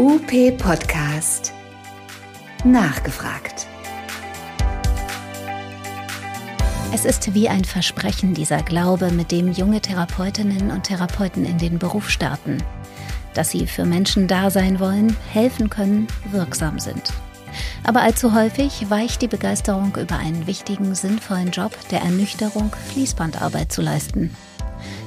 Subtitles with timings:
[0.00, 1.52] UP Podcast.
[2.64, 3.66] Nachgefragt.
[6.90, 11.78] Es ist wie ein Versprechen dieser Glaube, mit dem junge Therapeutinnen und Therapeuten in den
[11.78, 12.62] Beruf starten.
[13.34, 17.12] Dass sie für Menschen da sein wollen, helfen können, wirksam sind.
[17.84, 23.82] Aber allzu häufig weicht die Begeisterung über einen wichtigen, sinnvollen Job der Ernüchterung, Fließbandarbeit zu
[23.82, 24.34] leisten.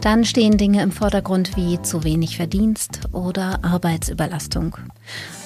[0.03, 4.75] Dann stehen Dinge im Vordergrund wie zu wenig Verdienst oder Arbeitsüberlastung.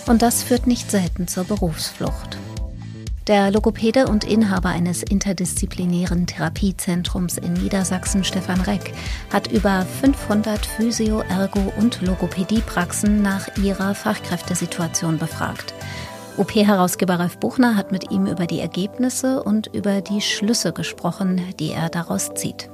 [0.07, 2.39] Und das führt nicht selten zur Berufsflucht.
[3.27, 8.93] Der Logopäde und Inhaber eines interdisziplinären Therapiezentrums in Niedersachsen, Stefan Reck,
[9.31, 15.75] hat über 500 Physio-, Ergo- und Logopädiepraxen nach ihrer Fachkräftesituation befragt.
[16.37, 21.73] OP-Herausgeber Ralf Buchner hat mit ihm über die Ergebnisse und über die Schlüsse gesprochen, die
[21.73, 22.71] er daraus zieht.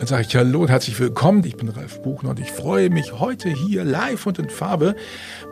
[0.00, 1.44] Dann sage ich Hallo und herzlich willkommen.
[1.44, 4.96] Ich bin Ralf Buchner und ich freue mich, heute hier live und in Farbe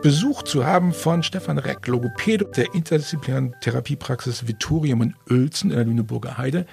[0.01, 5.85] Besuch zu haben von Stefan Reck, Logopäde der interdisziplinären Therapiepraxis Vittorium in Uelzen in der
[5.85, 6.65] Lüneburger Heide.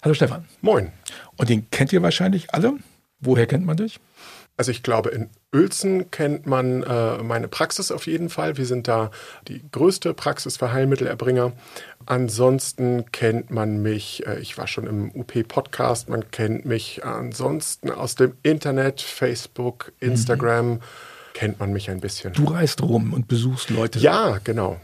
[0.00, 0.44] Hallo Stefan.
[0.60, 0.92] Moin.
[1.36, 2.74] Und den kennt ihr wahrscheinlich alle.
[3.18, 3.98] Woher kennt man dich?
[4.58, 8.56] Also ich glaube, in Uelzen kennt man äh, meine Praxis auf jeden Fall.
[8.56, 9.12] Wir sind da
[9.46, 11.52] die größte Praxis für Heilmittelerbringer.
[12.06, 18.16] Ansonsten kennt man mich, äh, ich war schon im UP-Podcast, man kennt mich ansonsten aus
[18.16, 20.70] dem Internet, Facebook, Instagram.
[20.70, 20.80] Mhm.
[21.34, 22.32] Kennt man mich ein bisschen.
[22.32, 24.00] Du reist rum und besuchst Leute.
[24.00, 24.80] Ja, genau.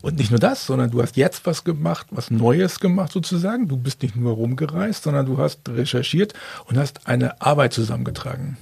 [0.00, 3.68] Und nicht nur das, sondern du hast jetzt was gemacht, was Neues gemacht sozusagen.
[3.68, 6.32] Du bist nicht nur rumgereist, sondern du hast recherchiert
[6.64, 8.56] und hast eine Arbeit zusammengetragen.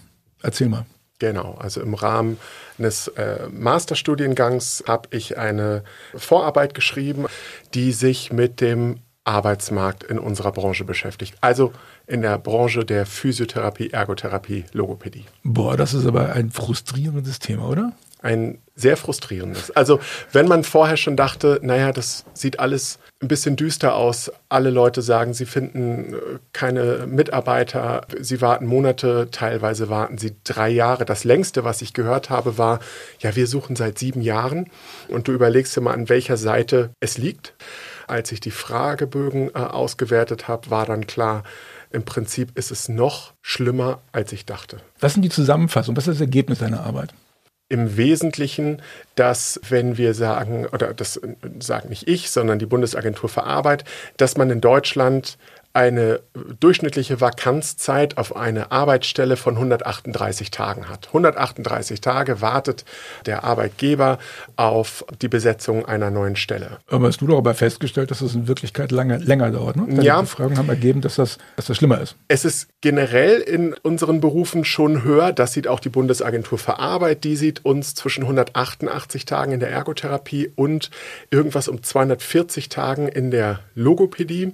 [0.47, 0.86] Erzähl mal.
[1.19, 2.39] Genau, also im Rahmen
[2.78, 5.83] eines äh, Masterstudiengangs habe ich eine
[6.14, 7.27] Vorarbeit geschrieben,
[7.75, 11.34] die sich mit dem Arbeitsmarkt in unserer Branche beschäftigt.
[11.41, 11.72] Also
[12.06, 15.24] in der Branche der Physiotherapie, Ergotherapie, Logopädie.
[15.42, 17.92] Boah, das ist aber ein frustrierendes Thema, oder?
[18.27, 19.70] Ein sehr frustrierendes.
[19.70, 20.00] Also
[20.32, 24.33] wenn man vorher schon dachte, naja, das sieht alles ein bisschen düster aus.
[24.48, 26.17] Alle Leute sagen, sie finden äh,
[26.52, 28.05] keine Mitarbeiter.
[28.20, 31.05] Sie warten Monate, teilweise warten sie drei Jahre.
[31.05, 32.80] Das längste, was ich gehört habe, war,
[33.20, 34.70] ja, wir suchen seit sieben Jahren.
[35.06, 37.55] Und du überlegst dir mal, an welcher Seite es liegt.
[38.08, 41.45] Als ich die Fragebögen äh, ausgewertet habe, war dann klar,
[41.92, 44.80] im Prinzip ist es noch schlimmer, als ich dachte.
[44.98, 45.96] Was sind die Zusammenfassungen?
[45.96, 47.14] Was ist das Ergebnis deiner Arbeit?
[47.68, 48.80] Im Wesentlichen,
[49.16, 51.20] dass wenn wir sagen, oder das
[51.58, 53.84] sagen nicht ich, sondern die Bundesagentur für Arbeit,
[54.16, 55.36] dass man in Deutschland
[55.77, 56.20] eine
[56.59, 61.09] durchschnittliche Vakanzzeit auf eine Arbeitsstelle von 138 Tagen hat.
[61.09, 62.87] 138 Tage wartet
[63.27, 64.19] der Arbeitgeber
[64.57, 66.79] auf die Besetzung einer neuen Stelle.
[66.89, 69.77] Aber hast du doch aber festgestellt, dass es in Wirklichkeit lange, länger dauert.
[69.77, 69.85] Ne?
[69.87, 70.20] Deine ja.
[70.23, 72.17] Befragungen haben ergeben, dass das, dass das schlimmer ist.
[72.27, 75.35] Es ist generell in unseren Berufen schon höher.
[75.35, 77.23] Das sieht auch die Bundesagentur für Arbeit.
[77.25, 80.91] Die sieht uns zwischen 188 Tagen in der Ergotherapie und
[81.31, 84.53] irgendwas um 240 Tagen in der Logopädie.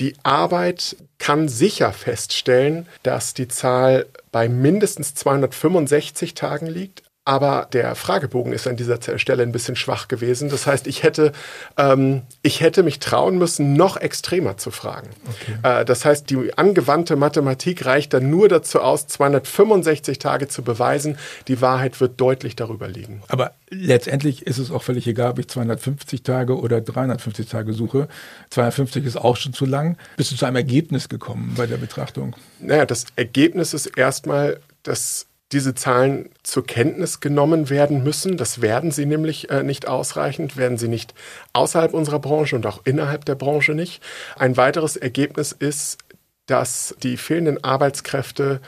[0.00, 7.03] Die Arbeit kann sicher feststellen, dass die Zahl bei mindestens 265 Tagen liegt.
[7.26, 10.50] Aber der Fragebogen ist an dieser Stelle ein bisschen schwach gewesen.
[10.50, 11.32] Das heißt, ich hätte,
[11.78, 15.08] ähm, ich hätte mich trauen müssen, noch extremer zu fragen.
[15.26, 15.80] Okay.
[15.80, 21.16] Äh, das heißt, die angewandte Mathematik reicht dann nur dazu aus, 265 Tage zu beweisen.
[21.48, 23.22] Die Wahrheit wird deutlich darüber liegen.
[23.28, 28.08] Aber letztendlich ist es auch völlig egal, ob ich 250 Tage oder 350 Tage suche.
[28.50, 29.96] 250 ist auch schon zu lang.
[30.18, 32.36] Bist du zu einem Ergebnis gekommen bei der Betrachtung?
[32.60, 38.36] Naja, das Ergebnis ist erstmal, dass diese Zahlen zur Kenntnis genommen werden müssen.
[38.36, 41.14] Das werden sie nämlich äh, nicht ausreichend, werden sie nicht
[41.52, 44.02] außerhalb unserer Branche und auch innerhalb der Branche nicht.
[44.36, 45.98] Ein weiteres Ergebnis ist,
[46.46, 48.60] dass die fehlenden Arbeitskräfte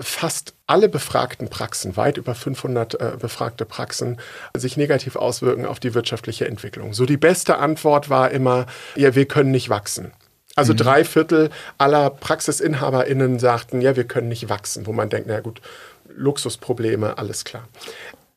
[0.00, 4.18] fast alle befragten Praxen, weit über 500 äh, befragte Praxen,
[4.54, 6.92] sich negativ auswirken auf die wirtschaftliche Entwicklung.
[6.92, 10.12] So die beste Antwort war immer, ja, wir können nicht wachsen.
[10.56, 10.78] Also mhm.
[10.78, 15.60] drei Viertel aller PraxisinhaberInnen sagten, ja, wir können nicht wachsen, wo man denkt, na gut,
[16.14, 17.68] Luxusprobleme, alles klar.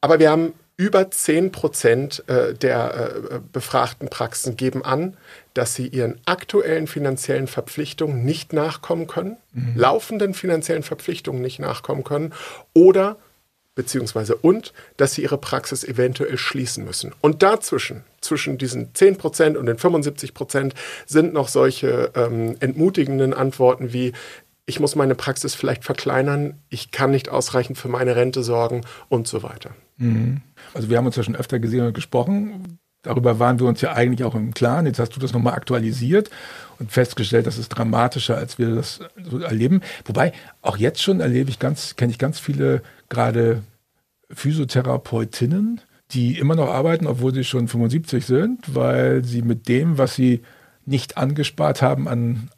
[0.02, 5.16] Aber wir haben über 10 Prozent äh, der äh, befragten Praxen geben an,
[5.54, 9.74] dass sie ihren aktuellen finanziellen Verpflichtungen nicht nachkommen können, mhm.
[9.76, 12.34] laufenden finanziellen Verpflichtungen nicht nachkommen können
[12.74, 13.18] oder
[13.76, 17.14] beziehungsweise und, dass sie ihre Praxis eventuell schließen müssen.
[17.22, 20.74] Und dazwischen, zwischen diesen 10 Prozent und den 75 Prozent,
[21.06, 24.14] sind noch solche ähm, entmutigenden Antworten wie,
[24.66, 29.28] ich muss meine Praxis vielleicht verkleinern, ich kann nicht ausreichend für meine Rente sorgen und
[29.28, 29.72] so weiter.
[29.98, 30.42] Mhm.
[30.74, 32.80] Also wir haben uns ja schon öfter gesehen und gesprochen.
[33.04, 34.86] Darüber waren wir uns ja eigentlich auch im Klaren.
[34.86, 36.30] Jetzt hast du das nochmal aktualisiert
[36.78, 39.82] und festgestellt, das ist dramatischer, als wir das so erleben.
[40.06, 43.64] Wobei, auch jetzt schon erlebe ich ganz, kenne ich ganz viele gerade
[44.30, 45.82] Physiotherapeutinnen,
[46.12, 50.42] die immer noch arbeiten, obwohl sie schon 75 sind, weil sie mit dem, was sie
[50.86, 52.50] nicht angespart haben an,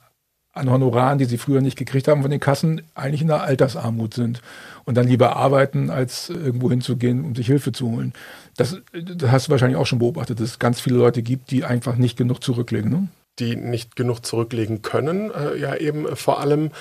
[0.53, 4.13] an Honoraren, die sie früher nicht gekriegt haben von den Kassen, eigentlich in der Altersarmut
[4.13, 4.41] sind
[4.85, 8.13] und dann lieber arbeiten, als irgendwo hinzugehen, um sich Hilfe zu holen.
[8.55, 11.65] Das, das hast du wahrscheinlich auch schon beobachtet, dass es ganz viele Leute gibt, die
[11.65, 12.91] einfach nicht genug zurücklegen.
[12.91, 13.07] Ne?
[13.39, 16.71] die nicht genug zurücklegen können, äh, ja eben vor allem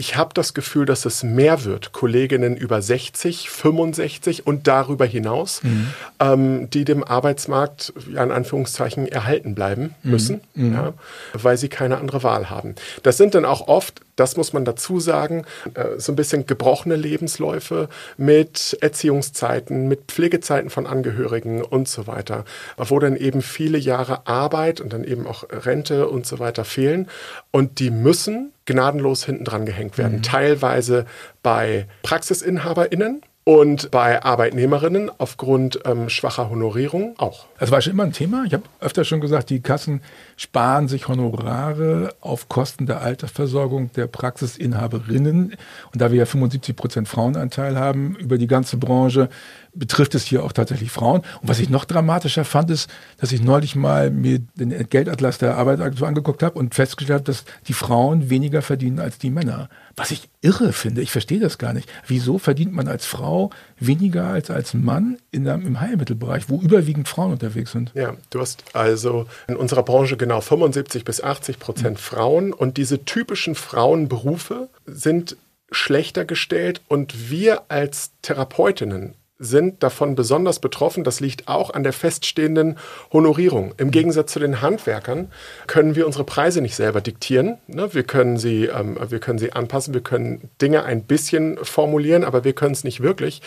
[0.00, 5.60] ich habe das Gefühl, dass es mehr wird, Kolleginnen über 60, 65 und darüber hinaus,
[5.64, 5.88] mhm.
[6.20, 10.10] ähm, die dem Arbeitsmarkt ja in Anführungszeichen erhalten bleiben mhm.
[10.10, 10.72] müssen, mhm.
[10.72, 10.94] Ja,
[11.32, 12.76] weil sie keine andere Wahl haben.
[13.02, 16.94] Das sind dann auch oft, das muss man dazu sagen, äh, so ein bisschen gebrochene
[16.94, 22.44] Lebensläufe mit Erziehungszeiten, mit Pflegezeiten von Angehörigen und so weiter,
[22.76, 27.08] wo dann eben viele Jahre Arbeit und dann eben auch Rente und so weiter fehlen.
[27.50, 30.18] Und die müssen gnadenlos hinten dran gehängt werden.
[30.18, 30.22] Mhm.
[30.22, 31.06] Teilweise
[31.42, 37.46] bei PraxisinhaberInnen, und bei Arbeitnehmerinnen aufgrund ähm, schwacher Honorierung auch.
[37.58, 38.44] Das war schon immer ein Thema.
[38.46, 40.02] Ich habe öfter schon gesagt, die Kassen
[40.36, 45.56] sparen sich Honorare auf Kosten der Altersversorgung der Praxisinhaberinnen.
[45.92, 49.30] Und da wir ja 75 Prozent Frauenanteil haben über die ganze Branche,
[49.78, 51.20] betrifft es hier auch tatsächlich Frauen.
[51.40, 55.56] Und was ich noch dramatischer fand, ist, dass ich neulich mal mir den Geldatlas der
[55.56, 59.68] Arbeitsagentur angeguckt habe und festgestellt habe, dass die Frauen weniger verdienen als die Männer.
[59.96, 61.90] Was ich irre finde, ich verstehe das gar nicht.
[62.06, 67.08] Wieso verdient man als Frau weniger als als Mann in der, im Heilmittelbereich, wo überwiegend
[67.08, 67.92] Frauen unterwegs sind?
[67.94, 72.00] Ja, du hast also in unserer Branche genau 75 bis 80 Prozent mhm.
[72.00, 75.36] Frauen und diese typischen Frauenberufe sind
[75.70, 81.04] schlechter gestellt und wir als Therapeutinnen sind davon besonders betroffen.
[81.04, 82.76] Das liegt auch an der feststehenden
[83.12, 83.72] Honorierung.
[83.76, 85.30] Im Gegensatz zu den Handwerkern
[85.66, 87.58] können wir unsere Preise nicht selber diktieren.
[87.68, 87.94] Ne?
[87.94, 92.44] Wir, können sie, ähm, wir können sie anpassen, wir können Dinge ein bisschen formulieren, aber
[92.44, 93.40] wir können es nicht wirklich.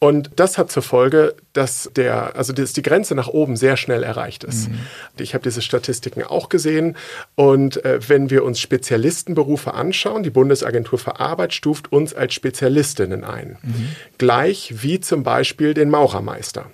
[0.00, 4.04] Und das hat zur Folge, dass der, also dass die Grenze nach oben sehr schnell
[4.04, 4.68] erreicht ist.
[4.68, 4.78] Mhm.
[5.18, 6.96] Ich habe diese Statistiken auch gesehen.
[7.34, 13.24] Und äh, wenn wir uns Spezialistenberufe anschauen, die Bundesagentur für Arbeit stuft uns als Spezialistinnen
[13.24, 13.58] ein.
[13.62, 13.88] Mhm.
[14.18, 16.70] Gleich wie zum Beispiel den Maurermeister.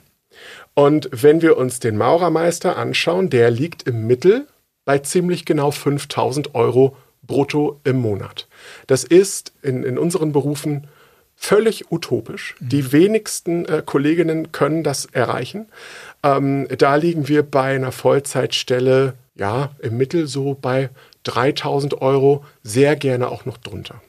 [0.75, 4.47] Und wenn wir uns den Maurermeister anschauen, der liegt im Mittel
[4.85, 8.49] bei ziemlich genau 5000 Euro brutto im Monat.
[8.87, 10.89] Das ist in, in unseren Berufen
[11.37, 12.55] völlig utopisch.
[12.59, 12.69] Mhm.
[12.69, 15.67] Die wenigsten äh, Kolleginnen können das erreichen.
[16.23, 20.91] Ähm, da liegen wir bei einer Vollzeitstelle, ja, im Mittel so bei
[21.25, 24.01] 3000 Euro, sehr gerne auch noch drunter.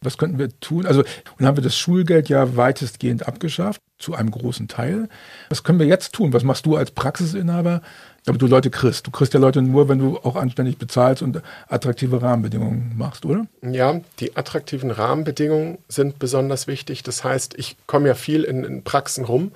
[0.00, 0.86] Was könnten wir tun?
[0.86, 1.02] Also,
[1.38, 5.08] nun haben wir das Schulgeld ja weitestgehend abgeschafft, zu einem großen Teil.
[5.48, 6.32] Was können wir jetzt tun?
[6.32, 7.82] Was machst du als Praxisinhaber,
[8.28, 9.06] damit du Leute kriegst?
[9.06, 13.46] Du kriegst ja Leute nur, wenn du auch anständig bezahlst und attraktive Rahmenbedingungen machst, oder?
[13.62, 17.02] Ja, die attraktiven Rahmenbedingungen sind besonders wichtig.
[17.02, 19.52] Das heißt, ich komme ja viel in, in Praxen rum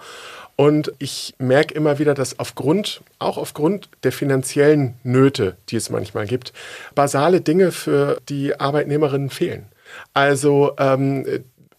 [0.56, 6.26] und ich merke immer wieder, dass aufgrund, auch aufgrund der finanziellen Nöte, die es manchmal
[6.26, 6.52] gibt,
[6.94, 9.66] basale Dinge für die Arbeitnehmerinnen fehlen.
[10.14, 11.26] Also ähm,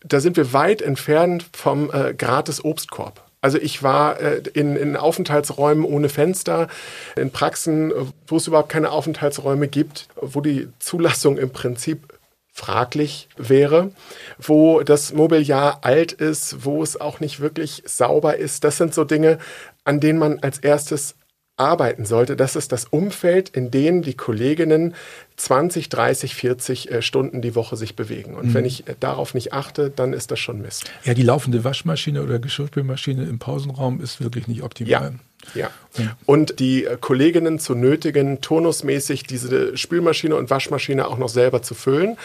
[0.04, 3.24] da sind wir weit entfernt vom äh, gratis Obstkorb.
[3.44, 6.70] Also ich war äh, in, in Aufenthaltsräumen ohne Fenster,
[7.18, 7.92] in Praxen,
[8.26, 12.14] wo es überhaupt keine Aufenthaltsräume gibt, wo die Zulassung im Prinzip
[12.54, 13.92] fraglich wäre,
[14.40, 18.64] wo das Mobiliar alt ist, wo es auch nicht wirklich sauber ist.
[18.64, 19.40] Das sind so Dinge,
[19.84, 21.16] an denen man als erstes
[21.56, 22.36] arbeiten sollte.
[22.36, 24.96] Das ist das Umfeld, in dem die Kolleginnen
[25.38, 28.34] 20, 30, 40 Stunden die Woche sich bewegen.
[28.34, 28.54] Und mhm.
[28.56, 30.86] wenn ich äh, darauf nicht achte, dann ist das schon Mist.
[31.04, 35.14] Ja, die laufende Waschmaschine oder Geschirrspülmaschine im Pausenraum ist wirklich nicht optimal.
[35.56, 35.70] Ja.
[35.98, 36.16] Ja.
[36.26, 41.76] Und die äh, Kolleginnen zu nötigen, turnusmäßig diese Spülmaschine und Waschmaschine auch noch selber zu
[41.76, 42.18] füllen.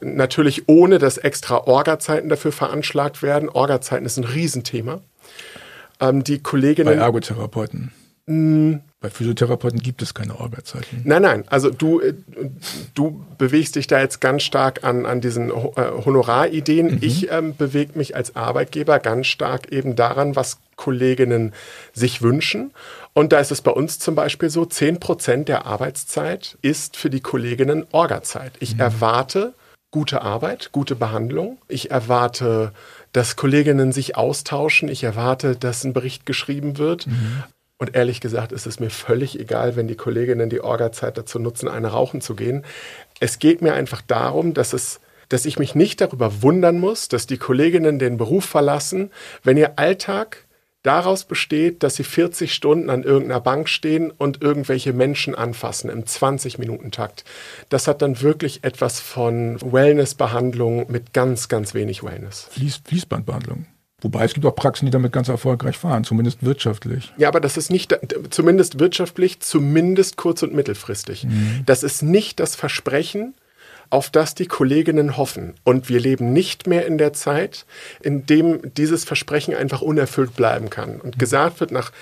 [0.00, 3.48] Natürlich ohne, dass extra Orgazeiten dafür veranschlagt werden.
[3.48, 5.00] Orgazeiten ist ein Riesenthema.
[6.00, 6.96] Ähm, die Kolleginnen.
[6.96, 7.92] Bei Ergotherapeuten.
[8.26, 11.02] Bei Physiotherapeuten gibt es keine Arbeitszeiten.
[11.04, 11.44] Nein, nein.
[11.48, 12.14] Also du, äh,
[12.94, 16.86] du bewegst dich da jetzt ganz stark an, an diesen äh, Honorarideen.
[16.86, 16.98] Mhm.
[17.00, 21.52] Ich ähm, bewege mich als Arbeitgeber ganz stark eben daran, was Kolleginnen
[21.92, 22.70] sich wünschen.
[23.12, 27.10] Und da ist es bei uns zum Beispiel so, 10 Prozent der Arbeitszeit ist für
[27.10, 28.52] die Kolleginnen Orgazeit.
[28.60, 28.80] Ich mhm.
[28.80, 29.54] erwarte
[29.90, 31.58] gute Arbeit, gute Behandlung.
[31.68, 32.72] Ich erwarte
[33.12, 34.88] dass Kolleginnen sich austauschen.
[34.88, 37.06] Ich erwarte, dass ein Bericht geschrieben wird.
[37.06, 37.42] Mhm.
[37.82, 41.66] Und ehrlich gesagt ist es mir völlig egal, wenn die Kolleginnen die Orga-Zeit dazu nutzen,
[41.66, 42.64] eine rauchen zu gehen.
[43.18, 47.26] Es geht mir einfach darum, dass es dass ich mich nicht darüber wundern muss, dass
[47.26, 49.10] die Kolleginnen den Beruf verlassen,
[49.42, 50.44] wenn ihr Alltag
[50.84, 56.04] daraus besteht, dass sie 40 Stunden an irgendeiner Bank stehen und irgendwelche Menschen anfassen im
[56.04, 57.24] 20-Minuten-Takt.
[57.68, 62.46] Das hat dann wirklich etwas von Wellness-Behandlung mit ganz, ganz wenig Wellness.
[62.52, 63.66] Fließ, Fließbandbehandlung.
[64.02, 67.12] Wobei es gibt auch Praxen, die damit ganz erfolgreich fahren, zumindest wirtschaftlich.
[67.16, 67.96] Ja, aber das ist nicht,
[68.30, 71.24] zumindest wirtschaftlich, zumindest kurz- und mittelfristig.
[71.24, 71.62] Mhm.
[71.66, 73.34] Das ist nicht das Versprechen,
[73.90, 75.54] auf das die Kolleginnen hoffen.
[75.64, 77.66] Und wir leben nicht mehr in der Zeit,
[78.00, 81.00] in dem dieses Versprechen einfach unerfüllt bleiben kann.
[81.00, 81.92] Und gesagt wird, nach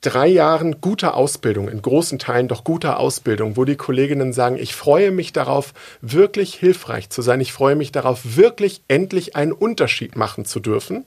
[0.00, 4.74] drei Jahren guter Ausbildung, in großen Teilen doch guter Ausbildung, wo die Kolleginnen sagen, ich
[4.74, 10.16] freue mich darauf, wirklich hilfreich zu sein, ich freue mich darauf, wirklich endlich einen Unterschied
[10.16, 11.04] machen zu dürfen.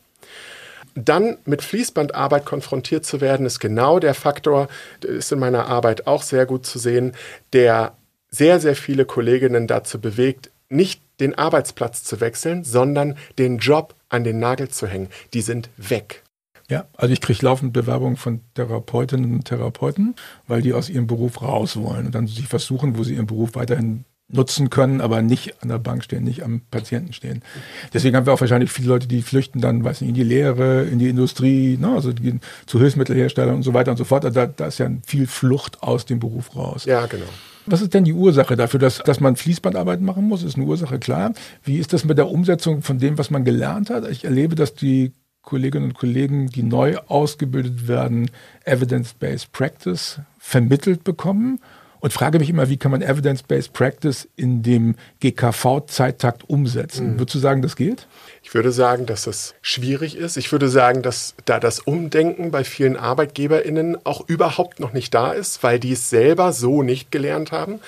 [0.96, 4.68] Dann mit Fließbandarbeit konfrontiert zu werden, ist genau der Faktor,
[5.02, 7.14] ist in meiner Arbeit auch sehr gut zu sehen,
[7.54, 7.96] der
[8.30, 14.24] sehr, sehr viele Kolleginnen dazu bewegt, nicht den Arbeitsplatz zu wechseln, sondern den Job an
[14.24, 15.10] den Nagel zu hängen.
[15.34, 16.24] Die sind weg.
[16.70, 20.16] Ja, also ich kriege laufend Bewerbungen von Therapeutinnen und Therapeuten,
[20.48, 23.52] weil die aus ihrem Beruf raus wollen und dann sich versuchen, wo sie ihren Beruf
[23.56, 27.44] weiterhin nutzen können, aber nicht an der Bank stehen, nicht am Patienten stehen.
[27.94, 30.84] Deswegen haben wir auch wahrscheinlich viele Leute, die flüchten dann, weiß nicht, in die Lehre,
[30.84, 34.26] in die Industrie, ne, also die zu Hilfsmittelherstellern und so weiter und so fort.
[34.26, 36.86] Da, da ist ja viel Flucht aus dem Beruf raus.
[36.86, 37.26] Ja, genau.
[37.68, 40.44] Was ist denn die Ursache dafür, dass, dass man Fließbandarbeit machen muss?
[40.44, 41.34] Ist eine Ursache klar.
[41.64, 44.08] Wie ist das mit der Umsetzung von dem, was man gelernt hat?
[44.10, 48.30] Ich erlebe, dass die Kolleginnen und Kollegen, die neu ausgebildet werden,
[48.66, 51.60] Evidence-Based Practice vermittelt bekommen
[52.00, 57.14] und frage mich immer, wie kann man Evidence-Based Practice in dem GKV-Zeittakt umsetzen?
[57.14, 57.20] Mhm.
[57.20, 58.08] Würdest du sagen, das geht?
[58.44, 60.38] Ich würde sagen, dass das schwierig ist.
[60.38, 65.32] Ich würde sagen, dass da das Umdenken bei vielen ArbeitgeberInnen auch überhaupt noch nicht da
[65.34, 67.80] ist, weil die es selber so nicht gelernt haben,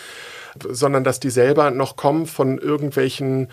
[0.67, 3.47] sondern dass die selber noch kommen von irgendwelchen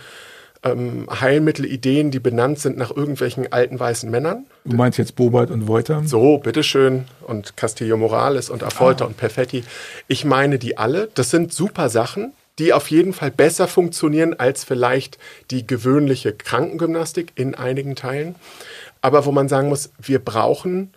[0.62, 4.46] ähm, Heilmittelideen, die benannt sind nach irgendwelchen alten weißen Männern.
[4.64, 6.02] Du meinst jetzt Bobert und Wolter?
[6.04, 7.04] So, bitteschön.
[7.26, 9.08] Und Castillo Morales und Afolter ah.
[9.08, 9.64] und Perfetti.
[10.08, 11.08] Ich meine die alle.
[11.14, 15.18] Das sind super Sachen, die auf jeden Fall besser funktionieren als vielleicht
[15.50, 18.34] die gewöhnliche Krankengymnastik in einigen Teilen.
[19.02, 20.92] Aber wo man sagen muss, wir brauchen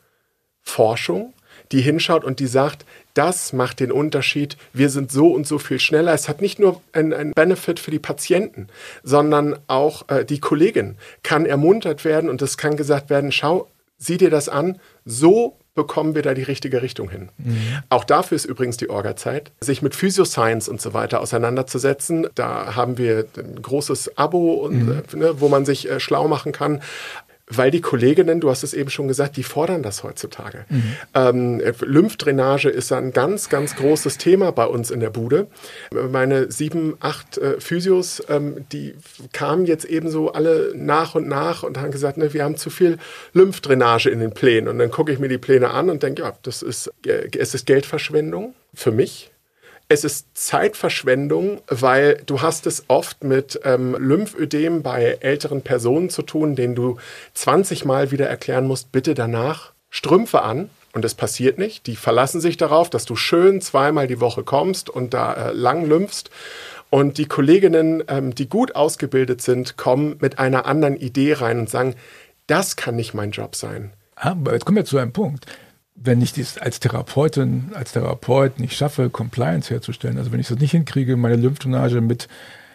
[0.64, 1.34] Forschung,
[1.72, 2.86] die hinschaut und die sagt,
[3.20, 4.56] das macht den Unterschied.
[4.72, 6.14] Wir sind so und so viel schneller.
[6.14, 8.68] Es hat nicht nur einen Benefit für die Patienten,
[9.04, 14.16] sondern auch äh, die Kollegin kann ermuntert werden und es kann gesagt werden, schau, sieh
[14.16, 17.28] dir das an, so bekommen wir da die richtige Richtung hin.
[17.38, 17.58] Mhm.
[17.90, 22.28] Auch dafür ist übrigens die Orga-Zeit, sich mit Physioscience und so weiter auseinanderzusetzen.
[22.36, 25.04] Da haben wir ein großes Abo, und, mhm.
[25.14, 26.82] äh, ne, wo man sich äh, schlau machen kann
[27.50, 30.66] weil die Kolleginnen, du hast es eben schon gesagt, die fordern das heutzutage.
[30.70, 30.96] Mhm.
[31.16, 35.48] Ähm, Lymphdrainage ist ein ganz, ganz großes Thema bei uns in der Bude.
[35.92, 38.94] Meine sieben, acht äh, Physios, ähm, die
[39.34, 43.00] kamen jetzt ebenso alle nach und nach und haben gesagt, ne, wir haben zu viel
[43.34, 44.68] Lymphdrainage in den Plänen.
[44.68, 47.56] Und dann gucke ich mir die Pläne an und denke, ja, das ist, äh, es
[47.56, 49.32] ist Geldverschwendung für mich
[49.92, 56.22] es ist Zeitverschwendung, weil du hast es oft mit ähm, Lymphödem bei älteren Personen zu
[56.22, 56.98] tun, denen du
[57.34, 60.70] 20 Mal wieder erklären musst, bitte danach Strümpfe an.
[60.94, 61.86] Und es passiert nicht.
[61.88, 65.86] Die verlassen sich darauf, dass du schön zweimal die Woche kommst und da äh, lang
[65.86, 66.30] lymphst.
[66.92, 71.70] Und die Kolleginnen, ähm, die gut ausgebildet sind, kommen mit einer anderen Idee rein und
[71.70, 71.96] sagen,
[72.48, 73.92] das kann nicht mein Job sein.
[74.16, 75.46] Aber jetzt kommen wir zu einem Punkt
[76.02, 80.60] wenn ich das als Therapeutin, als Therapeut nicht schaffe, Compliance herzustellen, also wenn ich das
[80.60, 82.28] nicht hinkriege, meine Lymphdrainage mit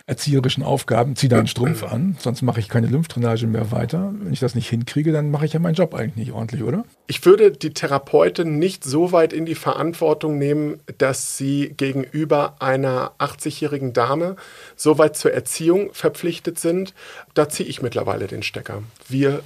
[0.06, 4.12] erzieherischen Aufgaben, ziehe da einen Strumpf an, sonst mache ich keine Lymphdrainage mehr weiter.
[4.20, 6.84] Wenn ich das nicht hinkriege, dann mache ich ja meinen Job eigentlich nicht ordentlich, oder?
[7.06, 13.12] Ich würde die Therapeutin nicht so weit in die Verantwortung nehmen, dass sie gegenüber einer
[13.18, 14.36] 80-jährigen Dame
[14.76, 16.92] so weit zur Erziehung verpflichtet sind.
[17.32, 18.82] Da ziehe ich mittlerweile den Stecker.
[19.08, 19.40] Wir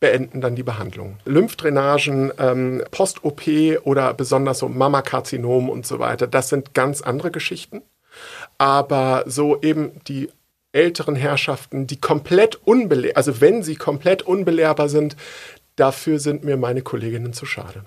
[0.00, 1.16] beenden dann die Behandlung.
[1.24, 3.42] Lymphdrainagen, ähm, Post-OP
[3.84, 7.82] oder besonders so Mammakarzinom und so weiter, das sind ganz andere Geschichten.
[8.58, 10.30] Aber so eben die
[10.72, 15.16] älteren Herrschaften, die komplett unbelehrbar, also wenn sie komplett unbelehrbar sind,
[15.76, 17.84] dafür sind mir meine Kolleginnen zu schade.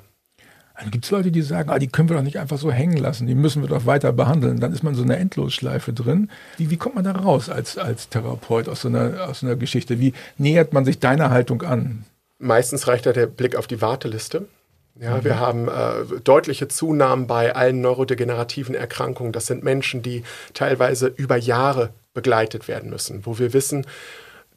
[0.82, 2.98] Dann gibt es Leute, die sagen, ah, die können wir doch nicht einfach so hängen
[2.98, 4.60] lassen, die müssen wir doch weiter behandeln.
[4.60, 6.32] Dann ist man so eine Endlosschleife drin.
[6.58, 9.56] Wie, wie kommt man da raus als, als Therapeut aus so, einer, aus so einer
[9.56, 10.00] Geschichte?
[10.00, 12.04] Wie nähert man sich deiner Haltung an?
[12.40, 14.48] Meistens reicht da der Blick auf die Warteliste.
[15.00, 15.24] Ja, mhm.
[15.24, 19.34] wir haben äh, deutliche Zunahmen bei allen neurodegenerativen Erkrankungen.
[19.34, 20.24] Das sind Menschen, die
[20.56, 23.86] teilweise über Jahre begleitet werden müssen, wo wir wissen,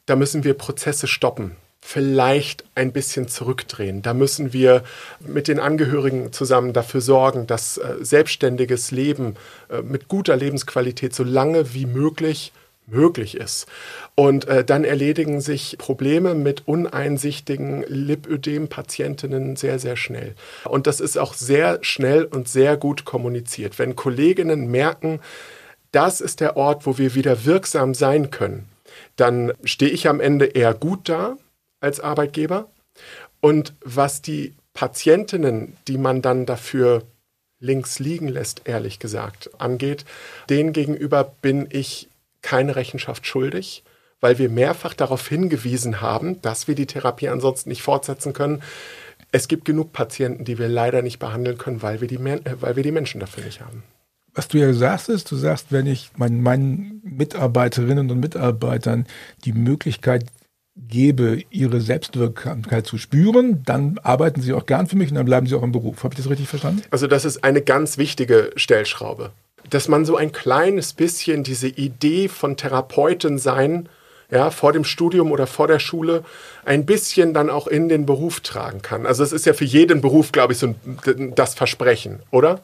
[0.07, 4.01] da müssen wir Prozesse stoppen vielleicht ein bisschen zurückdrehen.
[4.01, 4.83] Da müssen wir
[5.19, 9.35] mit den Angehörigen zusammen dafür sorgen, dass äh, selbstständiges Leben
[9.69, 12.51] äh, mit guter Lebensqualität so lange wie möglich
[12.87, 13.67] möglich ist.
[14.15, 20.33] Und äh, dann erledigen sich Probleme mit uneinsichtigen Lipödem-Patientinnen sehr, sehr schnell.
[20.65, 23.77] Und das ist auch sehr schnell und sehr gut kommuniziert.
[23.77, 25.19] Wenn Kolleginnen merken,
[25.91, 28.67] das ist der Ort, wo wir wieder wirksam sein können,
[29.17, 31.37] dann stehe ich am Ende eher gut da,
[31.85, 32.69] als Arbeitgeber,
[33.41, 37.03] Und was die Patientinnen, die man dann dafür
[37.59, 40.03] links liegen lässt, ehrlich gesagt, angeht,
[40.49, 42.09] denen gegenüber bin ich
[42.41, 43.83] keine Rechenschaft schuldig,
[44.19, 48.63] weil wir mehrfach darauf hingewiesen haben, dass wir die Therapie ansonsten nicht fortsetzen können.
[49.31, 52.75] Es gibt genug Patienten, die wir leider nicht behandeln können, weil wir die, äh, weil
[52.75, 53.83] wir die Menschen dafür nicht haben.
[54.33, 59.07] Was du ja sagst, ist, du sagst, wenn ich meinen, meinen Mitarbeiterinnen und Mitarbeitern
[59.45, 60.25] die Möglichkeit
[60.75, 65.47] gebe, ihre Selbstwirksamkeit zu spüren, dann arbeiten sie auch gern für mich und dann bleiben
[65.47, 66.03] sie auch im Beruf.
[66.03, 66.83] Habe ich das richtig verstanden?
[66.91, 69.31] Also das ist eine ganz wichtige Stellschraube.
[69.69, 73.89] Dass man so ein kleines bisschen diese Idee von Therapeuten sein,
[74.29, 76.23] ja, vor dem Studium oder vor der Schule
[76.65, 79.05] ein bisschen dann auch in den Beruf tragen kann.
[79.05, 80.75] Also es ist ja für jeden Beruf, glaube ich, so
[81.35, 82.59] das Versprechen, oder?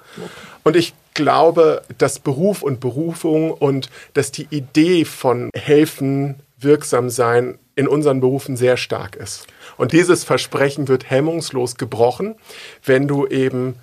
[0.64, 7.58] Und ich glaube, dass Beruf und Berufung und dass die Idee von helfen, wirksam sein
[7.76, 9.48] in unseren Berufen sehr stark ist.
[9.78, 12.36] Und dieses Versprechen wird hemmungslos gebrochen,
[12.84, 13.76] wenn du eben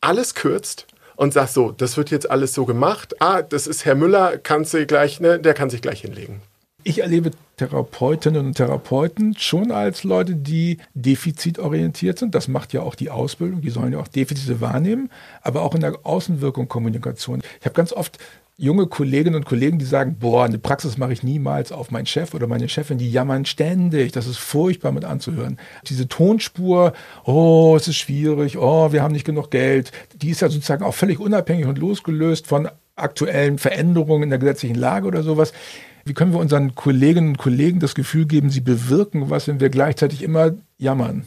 [0.00, 0.86] alles kürzt
[1.16, 3.20] und sagst so, das wird jetzt alles so gemacht.
[3.20, 6.40] Ah, das ist Herr Müller, kannst du gleich, ne, der kann sich gleich hinlegen.
[6.86, 12.34] Ich erlebe Therapeutinnen und Therapeuten schon als Leute, die defizitorientiert sind.
[12.34, 13.62] Das macht ja auch die Ausbildung.
[13.62, 15.08] Die sollen ja auch Defizite wahrnehmen,
[15.40, 17.42] aber auch in der Außenwirkung Kommunikation.
[17.60, 18.18] Ich habe ganz oft
[18.56, 22.34] junge Kolleginnen und Kollegen, die sagen, boah, eine Praxis mache ich niemals auf meinen Chef
[22.34, 25.58] oder meine Chefin, die jammern ständig, das ist furchtbar mit anzuhören.
[25.88, 26.92] Diese Tonspur,
[27.24, 30.94] oh, es ist schwierig, oh, wir haben nicht genug Geld, die ist ja sozusagen auch
[30.94, 35.52] völlig unabhängig und losgelöst von aktuellen Veränderungen in der gesetzlichen Lage oder sowas.
[36.04, 39.70] Wie können wir unseren Kolleginnen und Kollegen das Gefühl geben, sie bewirken was, wenn wir
[39.70, 41.26] gleichzeitig immer jammern?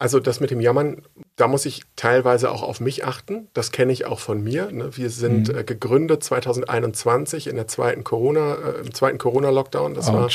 [0.00, 1.02] Also das mit dem Jammern,
[1.36, 3.48] da muss ich teilweise auch auf mich achten.
[3.52, 4.72] Das kenne ich auch von mir.
[4.72, 4.96] Ne?
[4.96, 5.58] Wir sind mhm.
[5.58, 9.92] äh, gegründet 2021 in der zweiten Corona, äh, im zweiten Corona-Lockdown.
[9.92, 10.14] Das Ouch.
[10.14, 10.30] war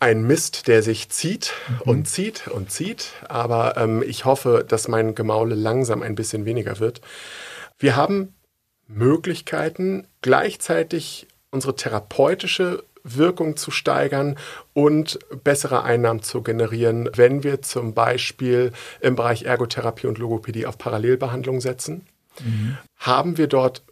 [0.00, 1.80] ein Mist, der sich zieht mhm.
[1.88, 3.12] und zieht und zieht.
[3.28, 7.00] Aber ähm, ich hoffe, dass mein Gemaule langsam ein bisschen weniger wird.
[7.78, 8.34] Wir haben
[8.88, 14.36] Möglichkeiten, gleichzeitig unsere therapeutische Wirkung zu steigern
[14.72, 20.78] und bessere Einnahmen zu generieren, wenn wir zum Beispiel im Bereich Ergotherapie und Logopädie auf
[20.78, 22.06] Parallelbehandlung setzen.
[22.44, 22.78] Mhm.
[22.96, 23.82] Haben wir dort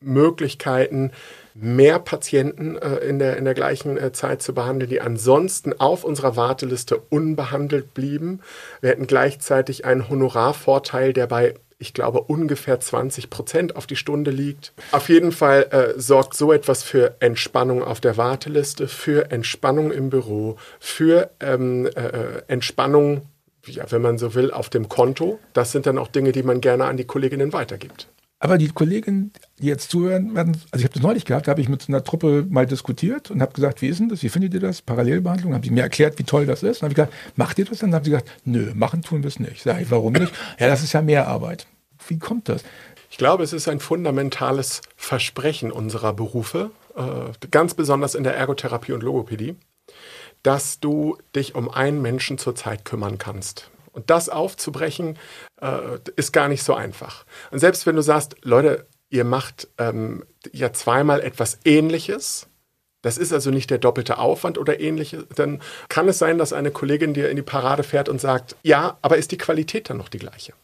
[0.00, 1.12] Möglichkeiten,
[1.54, 6.04] mehr Patienten äh, in, der, in der gleichen äh, Zeit zu behandeln, die ansonsten auf
[6.04, 8.40] unserer Warteliste unbehandelt blieben.
[8.80, 14.30] Wir hätten gleichzeitig einen Honorarvorteil, der bei ich glaube, ungefähr 20 Prozent auf die Stunde
[14.30, 14.72] liegt.
[14.92, 20.10] Auf jeden Fall äh, sorgt so etwas für Entspannung auf der Warteliste, für Entspannung im
[20.10, 23.22] Büro, für ähm, äh, Entspannung,
[23.66, 25.38] ja, wenn man so will, auf dem Konto.
[25.52, 28.08] Das sind dann auch Dinge, die man gerne an die Kolleginnen weitergibt.
[28.44, 31.62] Aber die Kolleginnen, die jetzt zuhören werden, also ich habe das neulich gehabt, da habe
[31.62, 34.52] ich mit einer Truppe mal diskutiert und habe gesagt, wie ist denn das, wie findet
[34.52, 35.54] ihr das, Parallelbehandlung?
[35.54, 36.82] Haben sie mir erklärt, wie toll das ist.
[36.82, 37.78] Dann habe ich gesagt, macht ihr das?
[37.78, 39.62] Dann haben sie gesagt, nö, machen tun wir es nicht.
[39.62, 40.30] Sag ich, warum nicht?
[40.58, 41.66] Ja, das ist ja mehr Arbeit.
[42.06, 42.64] Wie kommt das?
[43.08, 48.92] Ich glaube, es ist ein fundamentales Versprechen unserer Berufe, äh, ganz besonders in der Ergotherapie
[48.92, 49.56] und Logopädie,
[50.42, 53.70] dass du dich um einen Menschen zur Zeit kümmern kannst.
[53.94, 55.18] Und das aufzubrechen,
[55.60, 57.24] äh, ist gar nicht so einfach.
[57.50, 62.48] Und selbst wenn du sagst, Leute, ihr macht ähm, ja zweimal etwas Ähnliches,
[63.02, 66.70] das ist also nicht der doppelte Aufwand oder ähnliches, dann kann es sein, dass eine
[66.70, 70.08] Kollegin dir in die Parade fährt und sagt, ja, aber ist die Qualität dann noch
[70.08, 70.54] die gleiche?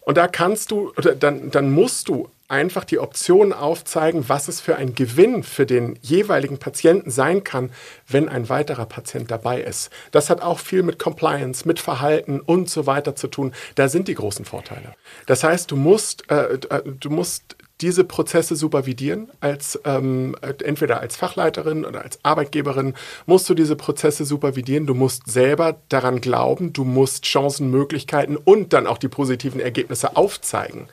[0.00, 4.60] Und da kannst du, oder dann, dann musst du einfach die Optionen aufzeigen, was es
[4.60, 7.70] für ein Gewinn für den jeweiligen Patienten sein kann,
[8.06, 9.90] wenn ein weiterer Patient dabei ist.
[10.10, 13.52] Das hat auch viel mit Compliance, mit Verhalten und so weiter zu tun.
[13.76, 14.94] Da sind die großen Vorteile.
[15.26, 19.28] Das heißt, du musst, äh, äh du musst diese Prozesse supervidieren.
[19.40, 22.94] Als, ähm, entweder als Fachleiterin oder als Arbeitgeberin
[23.26, 24.86] musst du diese Prozesse supervidieren.
[24.86, 30.16] Du musst selber daran glauben, du musst Chancen, Möglichkeiten und dann auch die positiven Ergebnisse
[30.16, 30.88] aufzeigen.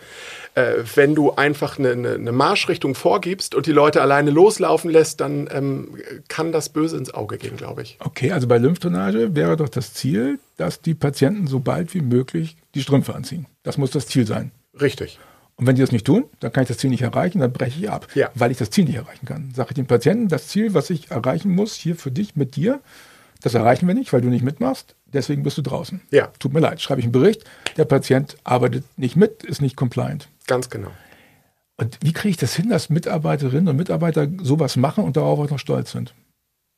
[0.58, 5.22] Äh, wenn du einfach eine, eine, eine, Marschrichtung vorgibst und die Leute alleine loslaufen lässt,
[5.22, 8.00] dann ähm, kann das böse ins Auge gehen, glaube ich.
[8.00, 12.58] Okay, also bei Lymphdrainage wäre doch das Ziel, dass die Patienten so bald wie möglich
[12.74, 13.46] die Strümpfe anziehen.
[13.62, 14.50] Das muss das Ziel sein.
[14.82, 15.20] Richtig.
[15.58, 17.80] Und wenn die das nicht tun, dann kann ich das Ziel nicht erreichen, dann breche
[17.80, 18.32] ich ab, ja.
[18.34, 19.52] weil ich das Ziel nicht erreichen kann.
[19.54, 22.80] Sage ich dem Patienten, das Ziel, was ich erreichen muss, hier für dich, mit dir,
[23.44, 24.96] das erreichen wir nicht, weil du nicht mitmachst.
[25.14, 26.02] Deswegen bist du draußen.
[26.10, 26.30] Ja.
[26.40, 27.44] Tut mir leid, schreibe ich einen Bericht.
[27.78, 30.28] Der Patient arbeitet nicht mit, ist nicht compliant.
[30.48, 30.92] Ganz genau.
[31.78, 35.50] Und wie kriege ich das hin, dass Mitarbeiterinnen und Mitarbeiter sowas machen und darauf auch
[35.50, 36.14] noch stolz sind?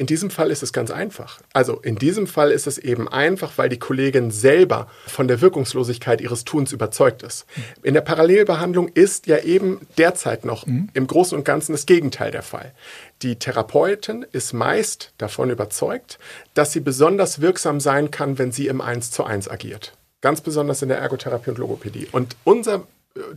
[0.01, 1.41] In diesem Fall ist es ganz einfach.
[1.51, 6.21] Also in diesem Fall ist es eben einfach, weil die Kollegin selber von der Wirkungslosigkeit
[6.21, 7.45] ihres Tuns überzeugt ist.
[7.83, 10.87] In der Parallelbehandlung ist ja eben derzeit noch mhm.
[10.93, 12.71] im Großen und Ganzen das Gegenteil der Fall.
[13.23, 16.17] Die Therapeutin ist meist davon überzeugt,
[16.53, 19.97] dass sie besonders wirksam sein kann, wenn sie im 1 zu 1 agiert.
[20.21, 22.07] Ganz besonders in der Ergotherapie und Logopädie.
[22.13, 22.87] Und unser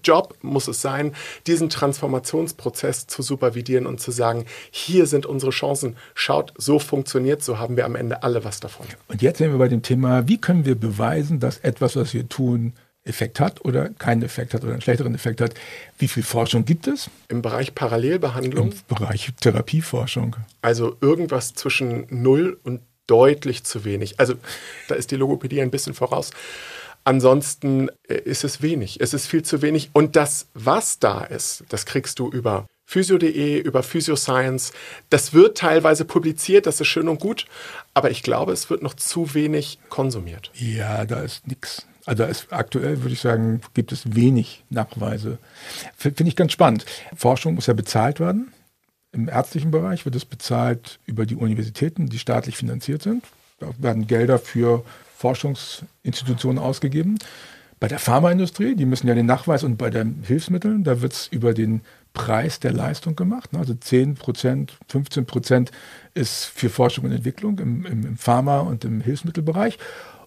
[0.02, 1.14] Job muss es sein,
[1.46, 7.58] diesen Transformationsprozess zu supervidieren und zu sagen, hier sind unsere Chancen, schaut, so funktioniert, so
[7.58, 8.86] haben wir am Ende alle was davon.
[9.08, 12.28] Und jetzt sind wir bei dem Thema, wie können wir beweisen, dass etwas, was wir
[12.28, 15.54] tun, Effekt hat oder keinen Effekt hat oder einen schlechteren Effekt hat.
[15.98, 17.10] Wie viel Forschung gibt es?
[17.28, 18.70] Im Bereich Parallelbehandlung?
[18.70, 20.36] Im Bereich Therapieforschung.
[20.60, 24.20] Also irgendwas zwischen null und deutlich zu wenig.
[24.20, 24.34] Also
[24.88, 26.30] da ist die Logopädie ein bisschen voraus.
[27.04, 29.00] Ansonsten äh, ist es wenig.
[29.00, 29.90] Es ist viel zu wenig.
[29.92, 34.72] Und das, was da ist, das kriegst du über physio.de, über Physioscience.
[35.10, 37.46] Das wird teilweise publiziert, das ist schön und gut.
[37.94, 40.50] Aber ich glaube, es wird noch zu wenig konsumiert.
[40.54, 41.86] Ja, da ist nichts.
[42.04, 45.38] Also ist, aktuell würde ich sagen, gibt es wenig Nachweise.
[45.96, 46.84] Finde ich ganz spannend.
[47.14, 48.52] Forschung muss ja bezahlt werden.
[49.12, 53.24] Im ärztlichen Bereich wird es bezahlt über die Universitäten, die staatlich finanziert sind.
[53.60, 54.84] Da werden Gelder für
[55.22, 57.16] Forschungsinstitutionen ausgegeben.
[57.78, 61.26] Bei der Pharmaindustrie, die müssen ja den Nachweis und bei den Hilfsmitteln, da wird es
[61.28, 61.80] über den
[62.12, 63.50] Preis der Leistung gemacht.
[63.56, 65.70] Also 10 Prozent, 15 Prozent
[66.14, 69.78] ist für Forschung und Entwicklung im, im, im Pharma- und im Hilfsmittelbereich.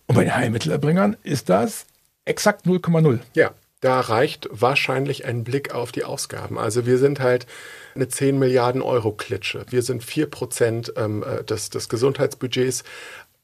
[0.08, 1.86] Und bei den Heilmittelerbringern ist das
[2.25, 3.19] exakt 0,0.
[3.36, 6.58] Ja, da reicht wahrscheinlich ein Blick auf die Ausgaben.
[6.58, 7.45] Also wir sind halt
[7.93, 9.65] eine 10 Milliarden Euro Klitsche.
[9.69, 12.84] Wir sind 4 Prozent ähm, äh, des, des Gesundheitsbudgets.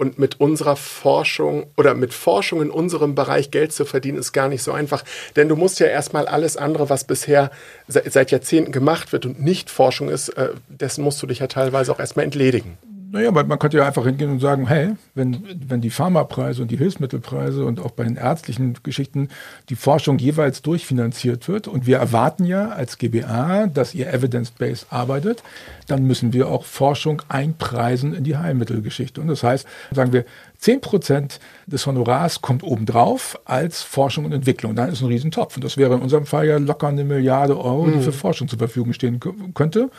[0.01, 4.47] Und mit unserer Forschung oder mit Forschung in unserem Bereich Geld zu verdienen, ist gar
[4.49, 5.03] nicht so einfach.
[5.35, 7.51] Denn du musst ja erstmal alles andere, was bisher
[7.87, 11.91] seit Jahrzehnten gemacht wird und nicht Forschung ist, äh, dessen musst du dich ja teilweise
[11.91, 12.79] auch erstmal entledigen.
[13.13, 16.71] Naja, man, man könnte ja einfach hingehen und sagen, hey, wenn, wenn die Pharmapreise und
[16.71, 19.27] die Hilfsmittelpreise und auch bei den ärztlichen Geschichten
[19.67, 25.43] die Forschung jeweils durchfinanziert wird und wir erwarten ja als GBA, dass ihr evidence-based arbeitet,
[25.87, 29.19] dann müssen wir auch Forschung einpreisen in die Heilmittelgeschichte.
[29.19, 30.23] Und das heißt, sagen wir,
[30.61, 34.75] 10 Prozent des Honorars kommt obendrauf als Forschung und Entwicklung.
[34.75, 35.55] Dann ist ein Riesentopf.
[35.55, 38.01] Und das wäre in unserem Fall ja locker eine Milliarde Euro, die mhm.
[38.01, 39.19] für Forschung zur Verfügung stehen
[39.53, 39.89] könnte.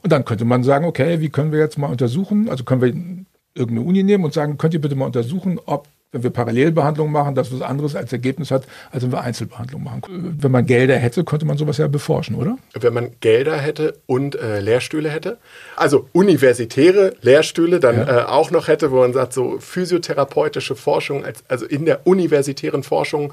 [0.00, 2.88] Und dann könnte man sagen, okay, wie können wir jetzt mal untersuchen, also können wir
[3.54, 7.34] irgendeine Uni nehmen und sagen, könnt ihr bitte mal untersuchen, ob wenn wir Parallelbehandlung machen,
[7.34, 10.36] das was anderes als Ergebnis hat, als wenn wir Einzelbehandlung machen.
[10.38, 12.58] Wenn man Gelder hätte, könnte man sowas ja beforschen, oder?
[12.78, 15.38] Wenn man Gelder hätte und äh, Lehrstühle hätte,
[15.74, 18.20] also universitäre Lehrstühle dann ja.
[18.20, 22.82] äh, auch noch hätte, wo man sagt, so physiotherapeutische Forschung, als, also in der universitären
[22.82, 23.32] Forschung,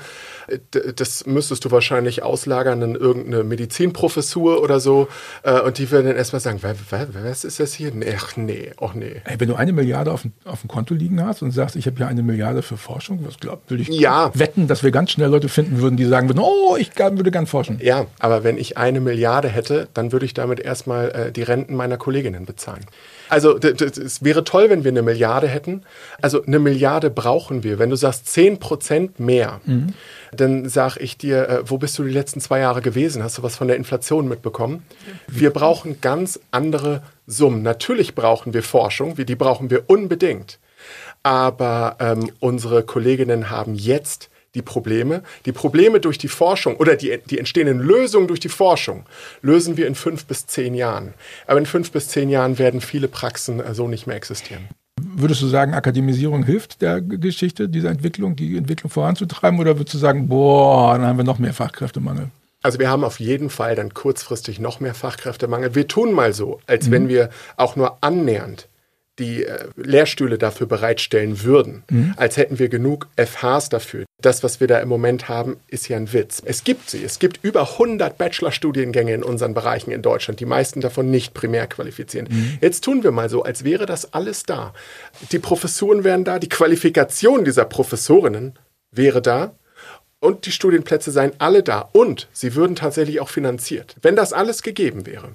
[0.96, 5.08] das müsstest du wahrscheinlich auslagern in irgendeine Medizinprofessur oder so.
[5.44, 7.92] Äh, und die würden dann erstmal sagen, was, ist das hier?
[7.94, 9.22] Nee, ach nee, ach nee.
[9.26, 11.98] Ey, wenn du eine Milliarde auf, auf dem Konto liegen hast und sagst, ich habe
[11.98, 13.20] hier eine Milliarde für Forschung?
[13.26, 14.32] Was glaubt, will ich ja.
[14.34, 17.48] wetten, dass wir ganz schnell Leute finden würden, die sagen würden, oh, ich würde gern
[17.48, 17.80] forschen.
[17.82, 21.76] Ja, aber wenn ich eine Milliarde hätte, dann würde ich damit erstmal äh, die Renten
[21.76, 22.86] meiner Kolleginnen bezahlen.
[23.30, 25.84] Also es wäre toll, wenn wir eine Milliarde hätten.
[26.22, 27.80] Also eine Milliarde brauchen wir.
[27.80, 29.94] Wenn du sagst 10 Prozent mehr, mhm.
[30.32, 33.24] dann sage ich dir, äh, wo bist du die letzten zwei Jahre gewesen?
[33.24, 34.84] Hast du was von der Inflation mitbekommen?
[35.28, 37.62] Wir brauchen ganz andere Summen.
[37.62, 40.60] Natürlich brauchen wir Forschung, die brauchen wir unbedingt.
[41.22, 45.24] Aber ähm, unsere Kolleginnen haben jetzt die Probleme.
[45.46, 49.06] Die Probleme durch die Forschung oder die, die entstehenden Lösungen durch die Forschung
[49.42, 51.14] lösen wir in fünf bis zehn Jahren.
[51.48, 54.68] Aber in fünf bis zehn Jahren werden viele Praxen äh, so nicht mehr existieren.
[55.02, 59.60] Würdest du sagen, Akademisierung hilft der Geschichte, dieser Entwicklung, die Entwicklung voranzutreiben?
[59.60, 62.30] Oder würdest du sagen, boah, dann haben wir noch mehr Fachkräftemangel?
[62.62, 65.76] Also wir haben auf jeden Fall dann kurzfristig noch mehr Fachkräftemangel.
[65.76, 66.92] Wir tun mal so, als mhm.
[66.92, 68.68] wenn wir auch nur annähernd
[69.20, 72.14] die äh, Lehrstühle dafür bereitstellen würden, mhm.
[72.18, 74.06] als hätten wir genug FHs dafür.
[74.22, 76.42] Das, was wir da im Moment haben, ist ja ein Witz.
[76.44, 77.04] Es gibt sie.
[77.04, 81.68] Es gibt über 100 Bachelorstudiengänge in unseren Bereichen in Deutschland, die meisten davon nicht primär
[81.68, 82.32] qualifizierend.
[82.32, 82.58] Mhm.
[82.62, 84.74] Jetzt tun wir mal so, als wäre das alles da.
[85.32, 88.58] Die Professuren wären da, die Qualifikation dieser Professorinnen
[88.92, 89.54] wäre da
[90.20, 93.96] und die Studienplätze seien alle da und sie würden tatsächlich auch finanziert.
[94.02, 95.30] Wenn das alles gegeben wäre,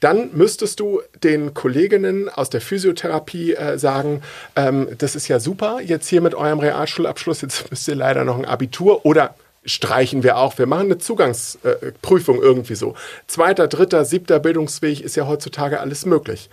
[0.00, 4.22] dann müsstest du den Kolleginnen aus der Physiotherapie äh, sagen,
[4.56, 8.38] ähm, das ist ja super, jetzt hier mit eurem Realschulabschluss, jetzt müsst ihr leider noch
[8.38, 10.58] ein Abitur oder streichen wir auch.
[10.58, 12.94] Wir machen eine Zugangsprüfung äh, irgendwie so.
[13.26, 16.50] Zweiter, dritter, siebter Bildungsweg ist ja heutzutage alles möglich.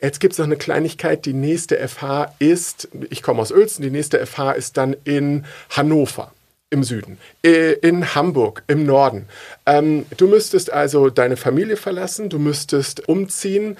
[0.00, 1.24] Jetzt gibt es noch eine Kleinigkeit.
[1.24, 6.30] Die nächste FH ist, ich komme aus Uelzen, die nächste FH ist dann in Hannover
[6.76, 9.26] im Süden, in Hamburg im Norden.
[9.64, 13.76] Ähm, du müsstest also deine Familie verlassen, du müsstest umziehen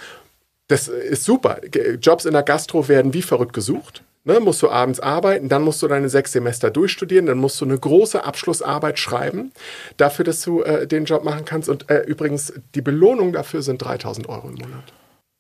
[0.68, 1.60] Das ist super.
[2.00, 4.02] Jobs in der Gastro werden wie verrückt gesucht.
[4.24, 7.64] Ne, musst du abends arbeiten, dann musst du deine sechs Semester durchstudieren, dann musst du
[7.64, 9.52] eine große Abschlussarbeit schreiben,
[9.98, 11.68] dafür, dass du äh, den Job machen kannst.
[11.68, 14.92] Und äh, übrigens, die Belohnung dafür sind 3000 Euro im Monat.